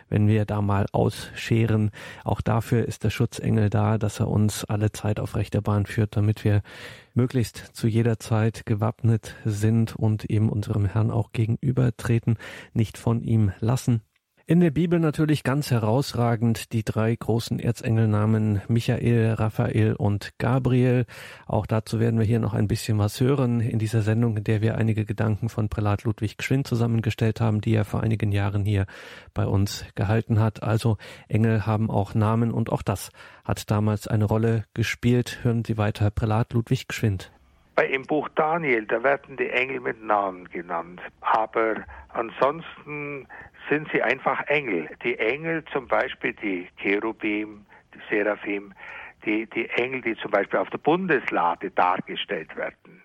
wenn 0.09 0.27
wir 0.27 0.43
da 0.43 0.61
mal 0.61 0.87
ausscheren. 0.91 1.91
Auch 2.25 2.41
dafür 2.41 2.85
ist 2.85 3.05
der 3.05 3.11
Schutzengel 3.11 3.69
da, 3.69 3.97
dass 3.97 4.19
er 4.19 4.27
uns 4.27 4.65
alle 4.65 4.91
Zeit 4.91 5.21
auf 5.21 5.37
rechter 5.37 5.61
Bahn 5.61 5.85
führt, 5.85 6.17
damit 6.17 6.43
wir 6.43 6.63
möglichst 7.17 7.57
zu 7.73 7.87
jeder 7.87 8.19
Zeit 8.19 8.65
gewappnet 8.65 9.35
sind 9.43 9.95
und 9.95 10.23
eben 10.25 10.49
unserem 10.49 10.85
Herrn 10.85 11.11
auch 11.11 11.33
gegenübertreten, 11.33 12.37
nicht 12.73 12.97
von 12.97 13.21
ihm 13.21 13.51
lassen. 13.59 14.03
In 14.49 14.61
der 14.61 14.71
Bibel 14.71 14.97
natürlich 14.97 15.43
ganz 15.43 15.71
herausragend 15.71 16.71
die 16.71 16.85
drei 16.85 17.13
großen 17.13 17.59
Erzengelnamen 17.59 18.61
Michael, 18.69 19.33
Raphael 19.33 19.93
und 19.93 20.31
Gabriel. 20.37 21.05
Auch 21.45 21.65
dazu 21.65 21.99
werden 21.99 22.17
wir 22.17 22.25
hier 22.25 22.39
noch 22.39 22.53
ein 22.53 22.69
bisschen 22.69 22.97
was 22.97 23.19
hören 23.19 23.59
in 23.59 23.77
dieser 23.77 24.03
Sendung, 24.03 24.37
in 24.37 24.45
der 24.45 24.61
wir 24.61 24.77
einige 24.77 25.03
Gedanken 25.03 25.49
von 25.49 25.67
Prälat 25.67 26.05
Ludwig 26.05 26.37
Gschwind 26.37 26.65
zusammengestellt 26.65 27.41
haben, 27.41 27.59
die 27.59 27.73
er 27.73 27.83
vor 27.83 27.99
einigen 27.99 28.31
Jahren 28.31 28.63
hier 28.63 28.85
bei 29.33 29.45
uns 29.45 29.83
gehalten 29.95 30.39
hat. 30.39 30.63
Also 30.63 30.95
Engel 31.27 31.65
haben 31.65 31.91
auch 31.91 32.15
Namen 32.15 32.51
und 32.51 32.71
auch 32.71 32.83
das 32.83 33.09
hat 33.43 33.69
damals 33.69 34.07
eine 34.07 34.23
Rolle 34.23 34.63
gespielt. 34.73 35.39
Hören 35.41 35.65
Sie 35.65 35.77
weiter 35.77 36.09
Prälat 36.09 36.53
Ludwig 36.53 36.87
Gschwind. 36.87 37.33
Im 37.83 38.03
Buch 38.03 38.27
Daniel, 38.29 38.85
da 38.85 39.03
werden 39.03 39.37
die 39.37 39.49
Engel 39.49 39.79
mit 39.79 40.01
Namen 40.01 40.49
genannt. 40.49 40.99
Aber 41.21 41.75
ansonsten 42.09 43.27
sind 43.69 43.87
sie 43.91 44.01
einfach 44.01 44.41
Engel. 44.47 44.89
Die 45.03 45.17
Engel 45.19 45.63
zum 45.71 45.87
Beispiel, 45.87 46.33
die 46.33 46.67
Cherubim, 46.77 47.65
die 47.93 47.99
Seraphim, 48.09 48.73
die, 49.25 49.45
die 49.47 49.69
Engel, 49.69 50.01
die 50.01 50.15
zum 50.17 50.31
Beispiel 50.31 50.59
auf 50.59 50.69
der 50.69 50.79
Bundeslade 50.79 51.71
dargestellt 51.71 52.55
werden. 52.55 53.03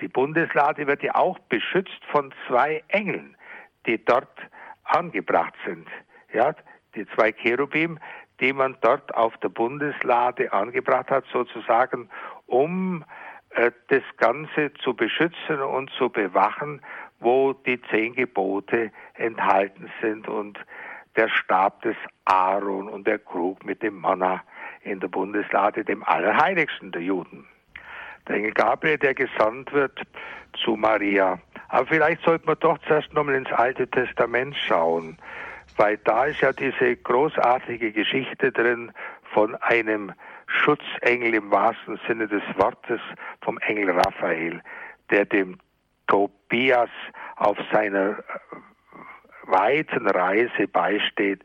Die 0.00 0.08
Bundeslade 0.08 0.86
wird 0.86 1.02
ja 1.02 1.14
auch 1.14 1.38
beschützt 1.50 2.02
von 2.10 2.32
zwei 2.48 2.82
Engeln, 2.88 3.36
die 3.86 4.02
dort 4.02 4.38
angebracht 4.84 5.54
sind. 5.66 5.88
Ja, 6.32 6.54
die 6.94 7.06
zwei 7.14 7.32
Cherubim, 7.32 7.98
die 8.40 8.52
man 8.52 8.76
dort 8.80 9.14
auf 9.14 9.36
der 9.38 9.50
Bundeslade 9.50 10.52
angebracht 10.52 11.10
hat, 11.10 11.24
sozusagen, 11.32 12.08
um 12.46 13.04
das 13.54 14.02
Ganze 14.16 14.72
zu 14.74 14.94
beschützen 14.94 15.60
und 15.60 15.90
zu 15.90 16.08
bewachen 16.08 16.80
wo 17.20 17.52
die 17.52 17.80
zehn 17.90 18.14
Gebote 18.14 18.90
enthalten 19.14 19.90
sind 20.00 20.26
und 20.26 20.58
der 21.16 21.28
Stab 21.28 21.82
des 21.82 21.96
Aaron 22.24 22.88
und 22.88 23.06
der 23.06 23.18
Krug 23.18 23.64
mit 23.64 23.82
dem 23.82 24.00
Manna 24.00 24.42
in 24.82 25.00
der 25.00 25.08
Bundeslade, 25.08 25.84
dem 25.84 26.02
Allerheiligsten 26.04 26.92
der 26.92 27.02
Juden. 27.02 27.46
Der 28.26 28.36
Engel 28.36 28.52
Gabriel, 28.52 28.98
der 28.98 29.14
gesandt 29.14 29.72
wird 29.72 30.00
zu 30.64 30.76
Maria. 30.76 31.38
Aber 31.68 31.86
vielleicht 31.86 32.22
sollte 32.22 32.46
man 32.46 32.56
doch 32.60 32.78
zuerst 32.86 33.12
nochmal 33.12 33.34
ins 33.34 33.52
Alte 33.52 33.88
Testament 33.88 34.56
schauen, 34.56 35.18
weil 35.76 35.98
da 35.98 36.24
ist 36.24 36.40
ja 36.40 36.52
diese 36.52 36.96
großartige 36.96 37.92
Geschichte 37.92 38.50
drin 38.50 38.92
von 39.32 39.54
einem 39.56 40.12
Schutzengel 40.50 41.34
im 41.34 41.50
wahrsten 41.50 41.98
Sinne 42.06 42.26
des 42.26 42.42
Wortes, 42.56 43.00
vom 43.42 43.58
Engel 43.58 43.90
Raphael, 43.90 44.60
der 45.10 45.24
dem 45.24 45.58
Tobias 46.06 46.90
auf 47.36 47.56
seiner 47.72 48.18
äh, 48.18 48.22
weiten 49.44 50.08
Reise 50.08 50.66
beisteht. 50.68 51.42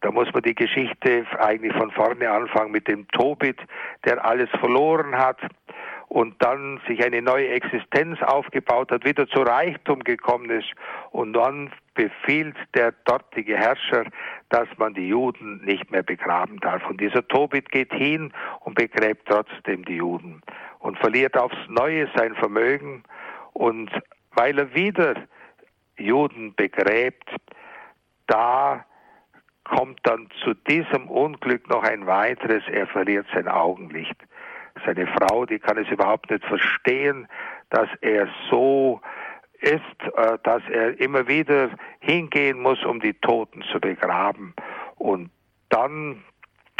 Da 0.00 0.10
muss 0.10 0.32
man 0.32 0.42
die 0.42 0.54
Geschichte 0.54 1.26
eigentlich 1.38 1.72
von 1.74 1.90
vorne 1.90 2.30
anfangen 2.30 2.70
mit 2.70 2.86
dem 2.86 3.08
Tobit, 3.08 3.58
der 4.04 4.24
alles 4.24 4.50
verloren 4.60 5.16
hat 5.16 5.40
und 6.08 6.40
dann 6.42 6.80
sich 6.86 7.04
eine 7.04 7.22
neue 7.22 7.48
Existenz 7.48 8.22
aufgebaut 8.22 8.90
hat, 8.90 9.04
wieder 9.04 9.26
zu 9.26 9.40
Reichtum 9.42 10.04
gekommen 10.04 10.50
ist 10.50 10.70
und 11.10 11.32
dann 11.32 11.72
befiehlt 11.96 12.56
der 12.74 12.92
dortige 13.04 13.56
Herrscher, 13.56 14.04
dass 14.50 14.68
man 14.76 14.94
die 14.94 15.08
Juden 15.08 15.64
nicht 15.64 15.90
mehr 15.90 16.04
begraben 16.04 16.60
darf. 16.60 16.86
Und 16.88 17.00
dieser 17.00 17.26
Tobit 17.26 17.70
geht 17.70 17.92
hin 17.92 18.32
und 18.60 18.76
begräbt 18.76 19.28
trotzdem 19.28 19.84
die 19.84 19.96
Juden 19.96 20.42
und 20.78 20.98
verliert 20.98 21.36
aufs 21.36 21.56
Neue 21.68 22.08
sein 22.14 22.34
Vermögen. 22.36 23.02
Und 23.54 23.90
weil 24.32 24.58
er 24.58 24.74
wieder 24.74 25.14
Juden 25.96 26.54
begräbt, 26.54 27.28
da 28.26 28.84
kommt 29.64 29.98
dann 30.04 30.28
zu 30.44 30.54
diesem 30.54 31.08
Unglück 31.08 31.68
noch 31.68 31.82
ein 31.82 32.06
weiteres, 32.06 32.62
er 32.70 32.86
verliert 32.86 33.26
sein 33.34 33.48
Augenlicht. 33.48 34.16
Seine 34.84 35.06
Frau, 35.06 35.46
die 35.46 35.58
kann 35.58 35.78
es 35.78 35.88
überhaupt 35.88 36.30
nicht 36.30 36.44
verstehen, 36.44 37.26
dass 37.70 37.88
er 38.02 38.28
so 38.50 39.00
ist, 39.60 39.80
äh, 40.16 40.38
dass 40.42 40.62
er 40.70 41.00
immer 41.00 41.28
wieder 41.28 41.70
hingehen 42.00 42.60
muss, 42.60 42.84
um 42.84 43.00
die 43.00 43.14
Toten 43.14 43.62
zu 43.72 43.80
begraben. 43.80 44.54
Und 44.96 45.30
dann 45.68 46.22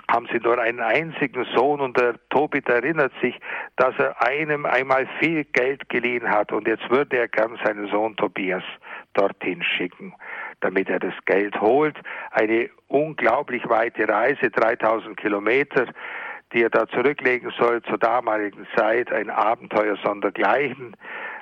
haben 0.08 0.28
sie 0.32 0.38
nur 0.38 0.58
einen 0.58 0.80
einzigen 0.80 1.44
Sohn 1.54 1.80
und 1.80 1.98
der 1.98 2.14
Tobit 2.28 2.68
erinnert 2.68 3.12
sich, 3.20 3.38
dass 3.76 3.94
er 3.98 4.22
einem 4.22 4.64
einmal 4.64 5.08
viel 5.18 5.44
Geld 5.44 5.88
geliehen 5.88 6.30
hat 6.30 6.52
und 6.52 6.68
jetzt 6.68 6.88
würde 6.90 7.16
er 7.16 7.28
gern 7.28 7.58
seinen 7.64 7.88
Sohn 7.88 8.16
Tobias 8.16 8.62
dorthin 9.14 9.62
schicken, 9.62 10.14
damit 10.60 10.88
er 10.88 11.00
das 11.00 11.14
Geld 11.24 11.60
holt. 11.60 11.96
Eine 12.30 12.70
unglaublich 12.86 13.68
weite 13.68 14.08
Reise, 14.08 14.50
3000 14.50 15.16
Kilometer, 15.16 15.86
die 16.52 16.62
er 16.62 16.70
da 16.70 16.86
zurücklegen 16.86 17.52
soll 17.58 17.82
zur 17.82 17.98
damaligen 17.98 18.66
Zeit, 18.76 19.12
ein 19.12 19.30
Abenteuer 19.30 19.96
sondergleichen 20.04 20.96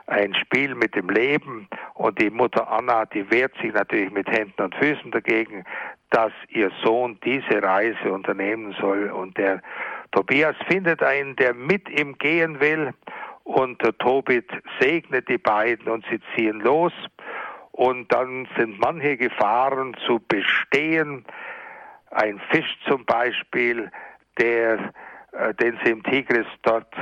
ein 0.06 0.34
Spiel 0.34 0.74
mit 0.74 0.94
dem 0.94 1.08
Leben. 1.08 1.68
Und 1.94 2.20
die 2.20 2.30
Mutter 2.30 2.70
Anna, 2.70 3.06
die 3.06 3.30
wehrt 3.30 3.54
sich 3.60 3.72
natürlich 3.72 4.10
mit 4.10 4.28
Händen 4.28 4.62
und 4.62 4.74
Füßen 4.74 5.10
dagegen, 5.10 5.64
dass 6.10 6.32
ihr 6.48 6.70
Sohn 6.82 7.18
diese 7.24 7.62
Reise 7.62 8.12
unternehmen 8.12 8.74
soll. 8.80 9.10
Und 9.10 9.36
der 9.38 9.62
Tobias 10.12 10.56
findet 10.68 11.02
einen, 11.02 11.36
der 11.36 11.54
mit 11.54 11.88
ihm 11.88 12.18
gehen 12.18 12.60
will. 12.60 12.92
Und 13.44 13.82
der 13.82 13.96
Tobit 13.98 14.50
segnet 14.80 15.28
die 15.28 15.38
beiden 15.38 15.88
und 15.88 16.04
sie 16.10 16.20
ziehen 16.34 16.60
los. 16.60 16.92
Und 17.72 18.12
dann 18.12 18.48
sind 18.56 18.78
manche 18.78 19.16
Gefahren 19.16 19.96
zu 20.06 20.20
bestehen. 20.28 21.24
Ein 22.10 22.40
Fisch 22.50 22.78
zum 22.86 23.04
Beispiel, 23.04 23.90
der, 24.38 24.92
äh, 25.32 25.52
den 25.54 25.78
sie 25.84 25.90
im 25.90 26.02
Tigris 26.04 26.46
dort, 26.62 26.94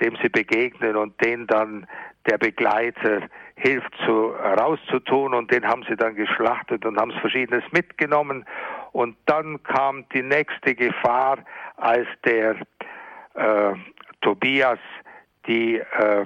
dem 0.00 0.16
sie 0.20 0.28
begegnen 0.28 0.96
und 0.96 1.18
den 1.24 1.46
dann 1.46 1.86
der 2.26 2.38
Begleiter 2.38 3.22
hilft 3.56 3.92
zu, 4.04 4.28
rauszutun 4.28 5.34
und 5.34 5.50
den 5.50 5.66
haben 5.66 5.84
sie 5.88 5.96
dann 5.96 6.14
geschlachtet 6.14 6.84
und 6.84 6.98
haben 6.98 7.12
Verschiedenes 7.20 7.64
mitgenommen 7.72 8.44
und 8.92 9.16
dann 9.26 9.62
kam 9.62 10.08
die 10.10 10.22
nächste 10.22 10.74
Gefahr, 10.74 11.38
als 11.76 12.06
der 12.24 12.56
äh, 13.34 13.74
Tobias 14.20 14.78
die 15.46 15.76
äh, 15.76 16.24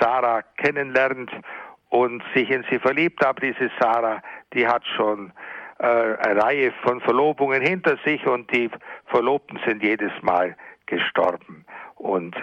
Sarah 0.00 0.42
kennenlernt 0.56 1.30
und 1.88 2.22
sich 2.34 2.50
in 2.50 2.64
sie 2.70 2.78
verliebt, 2.78 3.24
aber 3.24 3.40
diese 3.40 3.70
Sarah, 3.80 4.22
die 4.52 4.66
hat 4.66 4.86
schon 4.86 5.32
äh, 5.78 5.84
eine 5.86 6.42
Reihe 6.42 6.72
von 6.82 7.00
Verlobungen 7.00 7.62
hinter 7.62 7.96
sich 8.04 8.26
und 8.26 8.52
die 8.52 8.70
Verlobten 9.06 9.58
sind 9.66 9.82
jedes 9.82 10.12
Mal 10.22 10.56
gestorben. 10.86 11.64
Und 11.94 12.36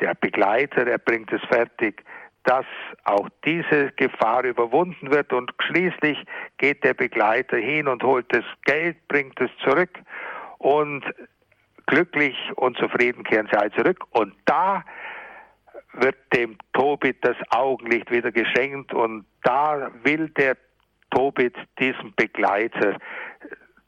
der 0.00 0.14
Begleiter, 0.14 0.86
er 0.86 0.98
bringt 0.98 1.32
es 1.32 1.42
fertig, 1.50 2.04
dass 2.48 2.64
auch 3.04 3.28
diese 3.44 3.92
Gefahr 3.92 4.42
überwunden 4.42 5.10
wird 5.10 5.34
und 5.34 5.52
schließlich 5.66 6.18
geht 6.56 6.82
der 6.82 6.94
Begleiter 6.94 7.58
hin 7.58 7.86
und 7.86 8.02
holt 8.02 8.24
das 8.32 8.44
Geld, 8.64 8.96
bringt 9.06 9.38
es 9.38 9.50
zurück 9.62 9.98
und 10.56 11.04
glücklich 11.86 12.34
und 12.56 12.78
zufrieden 12.78 13.22
kehren 13.24 13.48
sie 13.52 13.58
alle 13.58 13.70
zurück 13.72 14.02
und 14.12 14.32
da 14.46 14.82
wird 15.92 16.16
dem 16.32 16.56
Tobit 16.72 17.18
das 17.22 17.36
Augenlicht 17.50 18.10
wieder 18.10 18.32
geschenkt 18.32 18.94
und 18.94 19.26
da 19.42 19.90
will 20.02 20.30
der 20.30 20.56
Tobit 21.10 21.54
diesem 21.78 22.14
Begleiter 22.16 22.96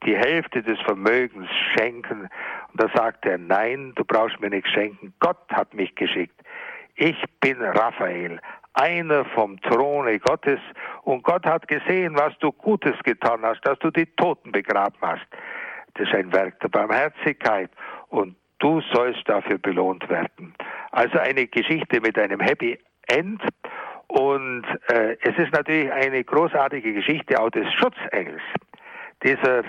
die 0.05 0.15
Hälfte 0.15 0.61
des 0.63 0.79
Vermögens 0.81 1.49
schenken. 1.75 2.29
Und 2.71 2.81
da 2.81 2.89
sagt 2.95 3.25
er, 3.25 3.37
nein, 3.37 3.93
du 3.95 4.03
brauchst 4.03 4.39
mir 4.39 4.49
nichts 4.49 4.69
schenken, 4.71 5.13
Gott 5.19 5.47
hat 5.49 5.73
mich 5.73 5.95
geschickt. 5.95 6.40
Ich 6.95 7.17
bin 7.39 7.61
Raphael, 7.61 8.39
einer 8.73 9.25
vom 9.25 9.59
Throne 9.61 10.19
Gottes, 10.19 10.59
und 11.03 11.23
Gott 11.23 11.45
hat 11.45 11.67
gesehen, 11.67 12.15
was 12.15 12.37
du 12.39 12.51
Gutes 12.51 12.97
getan 13.03 13.41
hast, 13.43 13.61
dass 13.65 13.79
du 13.79 13.91
die 13.91 14.05
Toten 14.15 14.51
begraben 14.51 14.97
hast. 15.01 15.25
Das 15.95 16.07
ist 16.07 16.13
ein 16.13 16.31
Werk 16.31 16.59
der 16.61 16.69
Barmherzigkeit 16.69 17.69
und 18.09 18.35
du 18.59 18.81
sollst 18.93 19.27
dafür 19.27 19.57
belohnt 19.57 20.07
werden. 20.09 20.53
Also 20.91 21.19
eine 21.19 21.47
Geschichte 21.47 21.99
mit 21.99 22.17
einem 22.17 22.39
Happy 22.39 22.79
End 23.07 23.41
und 24.07 24.65
äh, 24.89 25.17
es 25.21 25.37
ist 25.37 25.53
natürlich 25.53 25.91
eine 25.91 26.23
großartige 26.23 26.93
Geschichte 26.93 27.39
auch 27.39 27.49
des 27.49 27.65
Schutzengels. 27.73 28.41
Dieser 29.23 29.63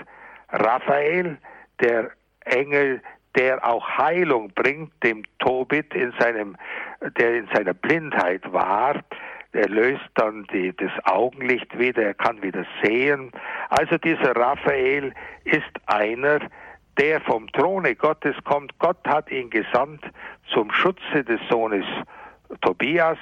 Raphael, 0.49 1.37
der 1.81 2.11
Engel, 2.45 3.01
der 3.35 3.65
auch 3.65 3.87
Heilung 3.97 4.51
bringt, 4.53 4.91
dem 5.03 5.23
Tobit 5.39 5.93
in 5.93 6.13
seinem, 6.19 6.55
der 7.17 7.35
in 7.35 7.47
seiner 7.53 7.73
Blindheit 7.73 8.41
war. 8.51 8.95
Er 9.53 9.69
löst 9.69 10.09
dann 10.15 10.45
die, 10.51 10.75
das 10.75 10.91
Augenlicht 11.05 11.77
wieder, 11.77 12.03
er 12.03 12.13
kann 12.13 12.41
wieder 12.41 12.65
sehen. 12.81 13.31
Also 13.69 13.97
dieser 13.97 14.35
Raphael 14.35 15.13
ist 15.43 15.63
einer, 15.85 16.39
der 16.97 17.21
vom 17.21 17.47
Throne 17.51 17.95
Gottes 17.95 18.35
kommt. 18.43 18.77
Gott 18.79 18.99
hat 19.05 19.31
ihn 19.31 19.49
gesandt 19.49 20.03
zum 20.51 20.71
Schutze 20.71 21.23
des 21.23 21.39
Sohnes 21.49 21.85
Tobias 22.61 23.17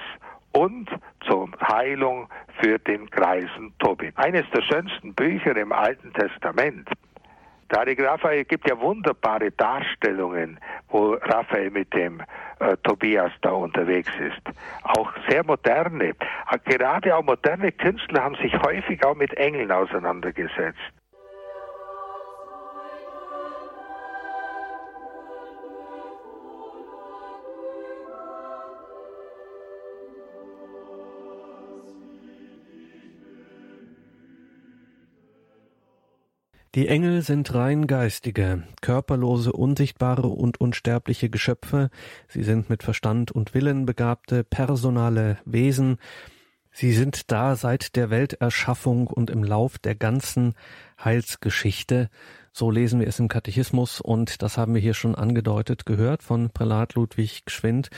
und 0.53 0.89
zur 1.25 1.49
Heilung 1.61 2.27
für 2.61 2.79
den 2.79 3.09
Kreisen 3.09 3.73
Tobit. 3.79 4.17
Eines 4.17 4.49
der 4.53 4.61
schönsten 4.61 5.13
Bücher 5.13 5.55
im 5.55 5.71
Alten 5.71 6.13
Testament. 6.13 6.89
Heilige 7.77 8.07
Raphael 8.07 8.45
gibt 8.45 8.67
ja 8.69 8.79
wunderbare 8.79 9.51
Darstellungen, 9.51 10.59
wo 10.89 11.13
Raphael 11.13 11.71
mit 11.71 11.93
dem 11.93 12.21
äh, 12.59 12.77
Tobias 12.83 13.31
da 13.41 13.51
unterwegs 13.51 14.11
ist. 14.19 14.57
Auch 14.83 15.11
sehr 15.29 15.43
moderne. 15.43 16.09
Äh, 16.09 16.13
gerade 16.65 17.15
auch 17.15 17.23
moderne 17.23 17.71
Künstler 17.71 18.23
haben 18.23 18.35
sich 18.35 18.53
häufig 18.61 19.03
auch 19.05 19.15
mit 19.15 19.33
Engeln 19.35 19.71
auseinandergesetzt. 19.71 21.00
Die 36.73 36.87
Engel 36.87 37.21
sind 37.21 37.53
rein 37.53 37.85
geistige, 37.85 38.63
körperlose, 38.79 39.51
unsichtbare 39.51 40.27
und 40.27 40.61
unsterbliche 40.61 41.29
Geschöpfe, 41.29 41.89
sie 42.29 42.43
sind 42.43 42.69
mit 42.69 42.81
Verstand 42.81 43.29
und 43.29 43.53
Willen 43.53 43.85
begabte, 43.85 44.45
personale 44.45 45.37
Wesen, 45.43 45.97
sie 46.71 46.93
sind 46.93 47.29
da 47.29 47.57
seit 47.57 47.97
der 47.97 48.09
Welterschaffung 48.09 49.07
und 49.07 49.29
im 49.29 49.43
Lauf 49.43 49.79
der 49.79 49.95
ganzen 49.95 50.53
Heilsgeschichte, 51.03 52.09
so 52.53 52.69
lesen 52.69 52.99
wir 52.99 53.07
es 53.07 53.17
im 53.17 53.29
Katechismus 53.29 54.01
und 54.01 54.41
das 54.41 54.57
haben 54.57 54.73
wir 54.73 54.81
hier 54.81 54.93
schon 54.93 55.15
angedeutet 55.15 55.85
gehört 55.85 56.21
von 56.21 56.49
Prälat 56.49 56.95
Ludwig 56.95 57.45
Gschwind. 57.45 57.89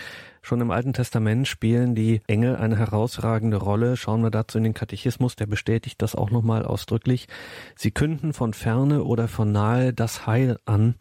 Schon 0.44 0.62
im 0.62 0.70
Alten 0.70 0.94
Testament 0.94 1.48
spielen 1.48 1.96
die 1.96 2.22
Engel 2.28 2.56
eine 2.56 2.78
herausragende 2.78 3.58
Rolle. 3.58 3.98
Schauen 3.98 4.22
wir 4.22 4.30
dazu 4.30 4.60
in 4.60 4.64
den 4.64 4.76
Katechismus, 4.76 5.36
der 5.36 5.48
bestätigt 5.48 6.02
das 6.04 6.14
auch 6.14 6.30
nochmal 6.30 6.66
ausdrücklich. 6.66 7.28
Sie 7.76 7.90
künden 7.90 8.32
von 8.32 8.54
ferne 8.54 9.04
oder 9.04 9.28
von 9.28 9.52
nahe 9.52 9.92
das 9.92 10.28
Heil 10.28 10.60
an 10.66 10.96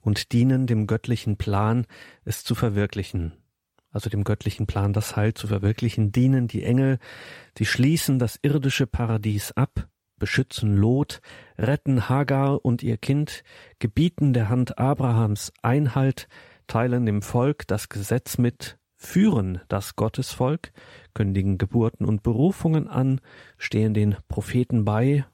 und 0.00 0.32
dienen 0.32 0.66
dem 0.66 0.86
göttlichen 0.86 1.38
Plan, 1.38 1.86
es 2.24 2.44
zu 2.44 2.54
verwirklichen 2.54 3.32
also 3.90 4.10
dem 4.10 4.22
göttlichen 4.22 4.66
Plan, 4.66 4.92
das 4.92 5.16
Heil 5.16 5.32
zu 5.32 5.46
verwirklichen, 5.46 6.12
dienen 6.12 6.46
die 6.46 6.62
Engel, 6.62 6.98
sie 7.56 7.64
schließen 7.64 8.18
das 8.18 8.38
irdische 8.42 8.86
Paradies 8.86 9.52
ab, 9.52 9.88
beschützen 10.18 10.76
Lot, 10.76 11.20
retten 11.58 12.08
Hagar 12.08 12.64
und 12.64 12.82
ihr 12.82 12.96
Kind, 12.96 13.42
gebieten 13.78 14.32
der 14.32 14.48
Hand 14.48 14.78
Abrahams 14.78 15.52
Einhalt, 15.62 16.28
teilen 16.66 17.06
dem 17.06 17.22
Volk 17.22 17.66
das 17.66 17.88
Gesetz 17.88 18.38
mit, 18.38 18.78
führen 18.96 19.60
das 19.68 19.96
Gottesvolk, 19.96 20.72
kündigen 21.14 21.58
Geburten 21.58 22.04
und 22.04 22.22
Berufungen 22.22 22.88
an, 22.88 23.20
stehen 23.56 23.94
den 23.94 24.16
Propheten 24.28 24.84
bei, 24.84 25.24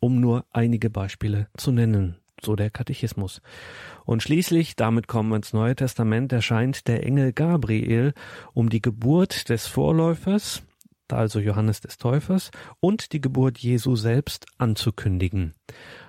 um 0.00 0.20
nur 0.20 0.44
einige 0.50 0.90
Beispiele 0.90 1.48
zu 1.56 1.70
nennen, 1.70 2.16
so 2.42 2.56
der 2.56 2.70
Katechismus. 2.70 3.40
Und 4.04 4.22
schließlich, 4.22 4.74
damit 4.76 5.06
kommen 5.06 5.28
wir 5.28 5.36
ins 5.36 5.52
Neue 5.52 5.76
Testament, 5.76 6.32
erscheint 6.32 6.88
der 6.88 7.06
Engel 7.06 7.32
Gabriel, 7.32 8.14
um 8.54 8.68
die 8.68 8.82
Geburt 8.82 9.48
des 9.48 9.66
Vorläufers, 9.66 10.62
also 11.16 11.38
Johannes 11.40 11.80
des 11.80 11.98
Täufers, 11.98 12.50
und 12.80 13.12
die 13.12 13.20
Geburt 13.20 13.58
Jesu 13.58 13.96
selbst 13.96 14.46
anzukündigen. 14.58 15.54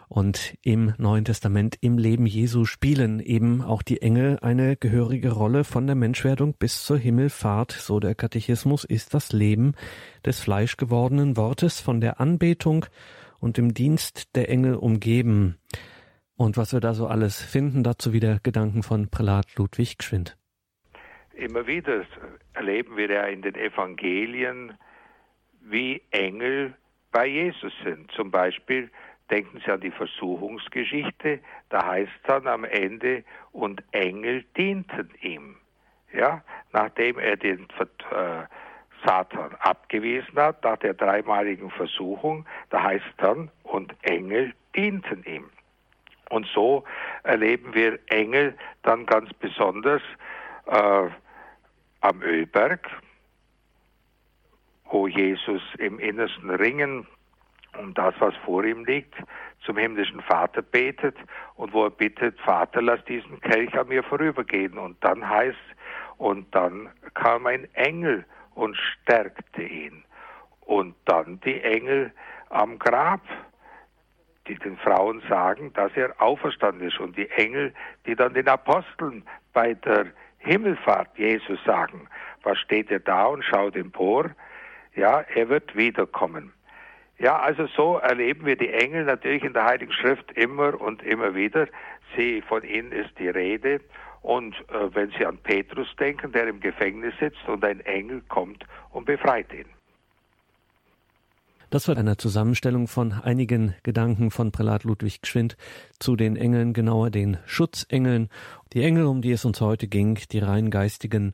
Und 0.09 0.57
im 0.61 0.93
Neuen 0.99 1.25
Testament, 1.25 1.75
im 1.81 1.97
Leben 1.97 2.27
Jesu 2.27 2.65
spielen 2.65 3.19
eben 3.19 3.63
auch 3.63 3.81
die 3.81 4.01
Engel 4.03 4.37
eine 4.41 4.75
gehörige 4.75 5.31
Rolle 5.31 5.63
von 5.63 5.87
der 5.87 5.95
Menschwerdung 5.95 6.53
bis 6.53 6.85
zur 6.85 6.99
Himmelfahrt, 6.99 7.71
so 7.71 7.99
der 7.99 8.13
Katechismus, 8.13 8.83
ist 8.83 9.15
das 9.15 9.31
Leben 9.33 9.73
des 10.23 10.39
fleischgewordenen 10.39 11.35
Wortes 11.35 11.81
von 11.81 11.99
der 11.99 12.19
Anbetung 12.19 12.85
und 13.39 13.57
dem 13.57 13.73
Dienst 13.73 14.35
der 14.35 14.49
Engel 14.49 14.75
umgeben. 14.75 15.57
Und 16.35 16.57
was 16.57 16.73
wir 16.73 16.79
da 16.79 16.93
so 16.93 17.07
alles 17.07 17.41
finden, 17.41 17.83
dazu 17.83 18.13
wieder 18.13 18.39
Gedanken 18.43 18.83
von 18.83 19.09
Prälat 19.09 19.55
Ludwig 19.55 19.97
Gschwind. 19.97 20.37
Immer 21.33 21.65
wieder 21.65 22.05
erleben 22.53 22.97
wir 22.97 23.09
ja 23.09 23.25
in 23.25 23.41
den 23.41 23.55
Evangelien, 23.55 24.77
wie 25.63 26.01
Engel 26.11 26.73
bei 27.11 27.27
Jesus 27.27 27.73
sind. 27.83 28.11
Zum 28.11 28.31
Beispiel 28.31 28.89
Denken 29.29 29.61
Sie 29.65 29.71
an 29.71 29.79
die 29.79 29.91
Versuchungsgeschichte, 29.91 31.39
da 31.69 31.85
heißt 31.85 32.11
dann 32.27 32.45
am 32.45 32.65
Ende, 32.65 33.23
und 33.51 33.83
Engel 33.91 34.43
dienten 34.57 35.09
ihm. 35.21 35.55
Ja, 36.11 36.43
nachdem 36.71 37.17
er 37.17 37.37
den 37.37 37.67
äh, 37.79 38.43
Satan 39.03 39.55
abgewiesen 39.59 40.35
hat, 40.35 40.63
nach 40.63 40.77
der 40.77 40.93
dreimaligen 40.93 41.71
Versuchung, 41.71 42.45
da 42.69 42.83
heißt 42.83 43.05
dann, 43.17 43.49
und 43.63 43.95
Engel 44.03 44.53
dienten 44.75 45.23
ihm. 45.23 45.49
Und 46.29 46.45
so 46.47 46.83
erleben 47.23 47.73
wir 47.73 47.97
Engel 48.07 48.55
dann 48.83 49.05
ganz 49.05 49.33
besonders 49.33 50.01
äh, 50.67 51.09
am 52.01 52.21
Ölberg, 52.21 52.87
wo 54.93 55.07
Jesus 55.07 55.63
im 55.79 55.97
innersten 55.97 56.51
Ringen 56.51 57.07
um 57.79 57.95
das, 57.95 58.13
was 58.19 58.35
vor 58.45 58.63
ihm 58.63 58.85
liegt, 58.85 59.15
zum 59.65 59.77
himmlischen 59.77 60.21
Vater 60.21 60.61
betet 60.61 61.17
und 61.55 61.73
wo 61.73 61.85
er 61.85 61.89
bittet, 61.89 62.39
Vater, 62.41 62.79
lass 62.79 63.03
diesen 63.05 63.41
Kelch 63.41 63.75
an 63.75 63.87
mir 63.87 64.03
vorübergehen. 64.03 64.77
Und 64.77 65.03
dann 65.03 65.27
heißt, 65.27 65.57
und 66.17 66.53
dann 66.53 66.91
kam 67.15 67.47
ein 67.47 67.67
Engel 67.73 68.23
und 68.53 68.77
stärkte 68.77 69.63
ihn. 69.63 70.03
Und 70.61 70.93
dann 71.05 71.39
die 71.39 71.59
Engel 71.61 72.11
am 72.51 72.77
Grab, 72.77 73.21
die 74.47 74.59
den 74.59 74.77
Frauen 74.77 75.23
sagen, 75.27 75.73
dass 75.73 75.91
er 75.95 76.21
auferstanden 76.21 76.87
ist. 76.87 76.99
Und 76.99 77.17
die 77.17 77.31
Engel, 77.31 77.73
die 78.05 78.15
dann 78.15 78.35
den 78.35 78.47
Aposteln 78.47 79.23
bei 79.53 79.73
der 79.73 80.05
Himmelfahrt 80.37 81.17
Jesus 81.17 81.57
sagen, 81.65 82.07
was 82.43 82.59
steht 82.59 82.91
er 82.91 82.99
da 82.99 83.25
und 83.25 83.43
schaut 83.43 83.75
empor? 83.75 84.29
Ja, 84.95 85.21
er 85.21 85.49
wird 85.49 85.75
wiederkommen. 85.75 86.53
Ja, 87.19 87.39
also 87.39 87.67
so 87.67 87.97
erleben 87.97 88.45
wir 88.45 88.57
die 88.57 88.69
Engel 88.69 89.05
natürlich 89.05 89.43
in 89.43 89.53
der 89.53 89.65
Heiligen 89.65 89.93
Schrift 89.93 90.31
immer 90.33 90.79
und 90.79 91.01
immer 91.03 91.35
wieder. 91.35 91.67
Sie, 92.15 92.41
von 92.41 92.63
ihnen 92.63 92.91
ist 92.91 93.17
die 93.19 93.29
Rede. 93.29 93.81
Und 94.21 94.55
äh, 94.69 94.93
wenn 94.93 95.11
Sie 95.17 95.25
an 95.25 95.37
Petrus 95.37 95.87
denken, 95.99 96.31
der 96.31 96.47
im 96.47 96.59
Gefängnis 96.59 97.13
sitzt 97.19 97.47
und 97.47 97.63
ein 97.63 97.81
Engel 97.81 98.21
kommt 98.29 98.65
und 98.91 99.05
befreit 99.05 99.51
ihn. 99.53 99.65
Das 101.69 101.87
war 101.87 101.97
eine 101.97 102.17
Zusammenstellung 102.17 102.87
von 102.87 103.13
einigen 103.13 103.73
Gedanken 103.81 104.29
von 104.29 104.51
Prälat 104.51 104.83
Ludwig 104.83 105.21
Gschwind 105.21 105.57
zu 105.99 106.15
den 106.15 106.35
Engeln, 106.35 106.73
genauer 106.73 107.09
den 107.09 107.37
Schutzengeln. 107.45 108.29
Die 108.73 108.83
Engel, 108.83 109.05
um 109.05 109.21
die 109.21 109.31
es 109.31 109.43
uns 109.43 109.59
heute 109.59 109.87
ging, 109.87 110.19
die 110.31 110.39
rein 110.39 110.69
geistigen 110.69 111.33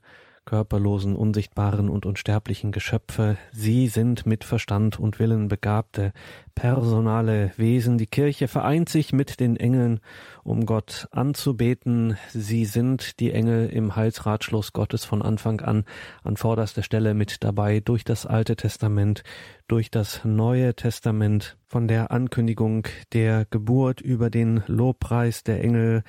körperlosen, 0.50 1.16
unsichtbaren 1.16 1.90
und 1.90 2.08
unsterblichen 2.08 2.72
Geschöpfe. 2.72 3.38
Sie 3.52 3.88
sind 3.88 4.26
mit 4.26 4.44
Verstand 4.44 5.00
und 5.00 5.20
Willen 5.20 5.48
begabte, 5.48 6.12
personale 6.56 7.52
Wesen. 7.56 8.00
Die 8.00 8.08
Kirche 8.08 8.48
vereint 8.48 8.90
sich 8.90 9.14
mit 9.14 9.40
den 9.40 9.58
Engeln, 9.58 10.00
um 10.44 10.66
Gott 10.66 11.08
anzubeten. 11.12 12.18
Sie 12.30 12.66
sind 12.66 13.20
die 13.20 13.32
Engel 13.32 13.70
im 13.70 13.96
Heilsratschluss 13.96 14.74
Gottes 14.74 15.06
von 15.06 15.22
Anfang 15.22 15.62
an 15.62 15.86
an 16.24 16.36
vorderster 16.36 16.82
Stelle 16.82 17.14
mit 17.14 17.44
dabei 17.44 17.80
durch 17.80 18.04
das 18.04 18.26
Alte 18.26 18.56
Testament, 18.56 19.22
durch 19.68 19.92
das 19.92 20.26
Neue 20.26 20.74
Testament, 20.74 21.58
von 21.68 21.88
der 21.88 22.10
Ankündigung 22.10 22.88
der 23.14 23.46
Geburt 23.46 24.02
über 24.02 24.32
den 24.32 24.64
Lobpreis 24.66 25.44
der 25.44 25.64
Engel, 25.64 26.02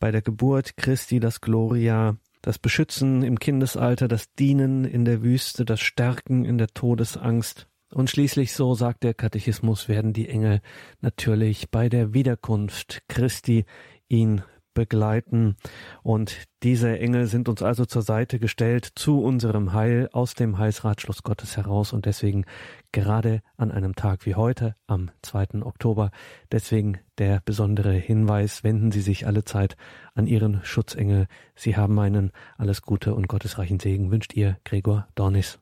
bei 0.00 0.10
der 0.10 0.22
Geburt 0.22 0.78
Christi 0.78 1.20
das 1.20 1.42
Gloria, 1.42 2.16
das 2.42 2.58
Beschützen 2.58 3.22
im 3.22 3.38
Kindesalter, 3.38 4.08
das 4.08 4.32
Dienen 4.34 4.84
in 4.84 5.04
der 5.04 5.22
Wüste, 5.22 5.64
das 5.64 5.80
Stärken 5.80 6.44
in 6.44 6.58
der 6.58 6.68
Todesangst. 6.68 7.68
Und 7.92 8.10
schließlich, 8.10 8.52
so 8.52 8.74
sagt 8.74 9.04
der 9.04 9.14
Katechismus, 9.14 9.88
werden 9.88 10.12
die 10.12 10.28
Engel 10.28 10.60
natürlich 11.00 11.70
bei 11.70 11.88
der 11.88 12.14
Wiederkunft 12.14 13.02
Christi 13.08 13.64
ihn 14.08 14.42
begleiten. 14.74 15.56
Und 16.02 16.44
diese 16.62 16.98
Engel 16.98 17.26
sind 17.26 17.48
uns 17.48 17.62
also 17.62 17.84
zur 17.84 18.02
Seite 18.02 18.38
gestellt 18.38 18.88
zu 18.94 19.22
unserem 19.22 19.72
Heil 19.72 20.08
aus 20.12 20.34
dem 20.34 20.58
Heilsratschluss 20.58 21.22
Gottes 21.22 21.56
heraus 21.56 21.92
und 21.92 22.06
deswegen 22.06 22.44
gerade 22.92 23.42
an 23.56 23.70
einem 23.72 23.94
Tag 23.94 24.26
wie 24.26 24.34
heute, 24.34 24.76
am 24.86 25.10
2. 25.22 25.62
Oktober, 25.62 26.10
deswegen 26.50 26.98
der 27.18 27.40
besondere 27.44 27.92
Hinweis, 27.92 28.64
wenden 28.64 28.92
Sie 28.92 29.00
sich 29.00 29.26
alle 29.26 29.44
Zeit 29.44 29.76
an 30.14 30.26
Ihren 30.26 30.64
Schutzengel. 30.64 31.26
Sie 31.54 31.76
haben 31.76 31.98
einen 31.98 32.32
alles 32.56 32.82
Gute 32.82 33.14
und 33.14 33.28
gottesreichen 33.28 33.80
Segen, 33.80 34.10
wünscht 34.10 34.34
Ihr 34.34 34.58
Gregor 34.64 35.08
Dornis. 35.14 35.61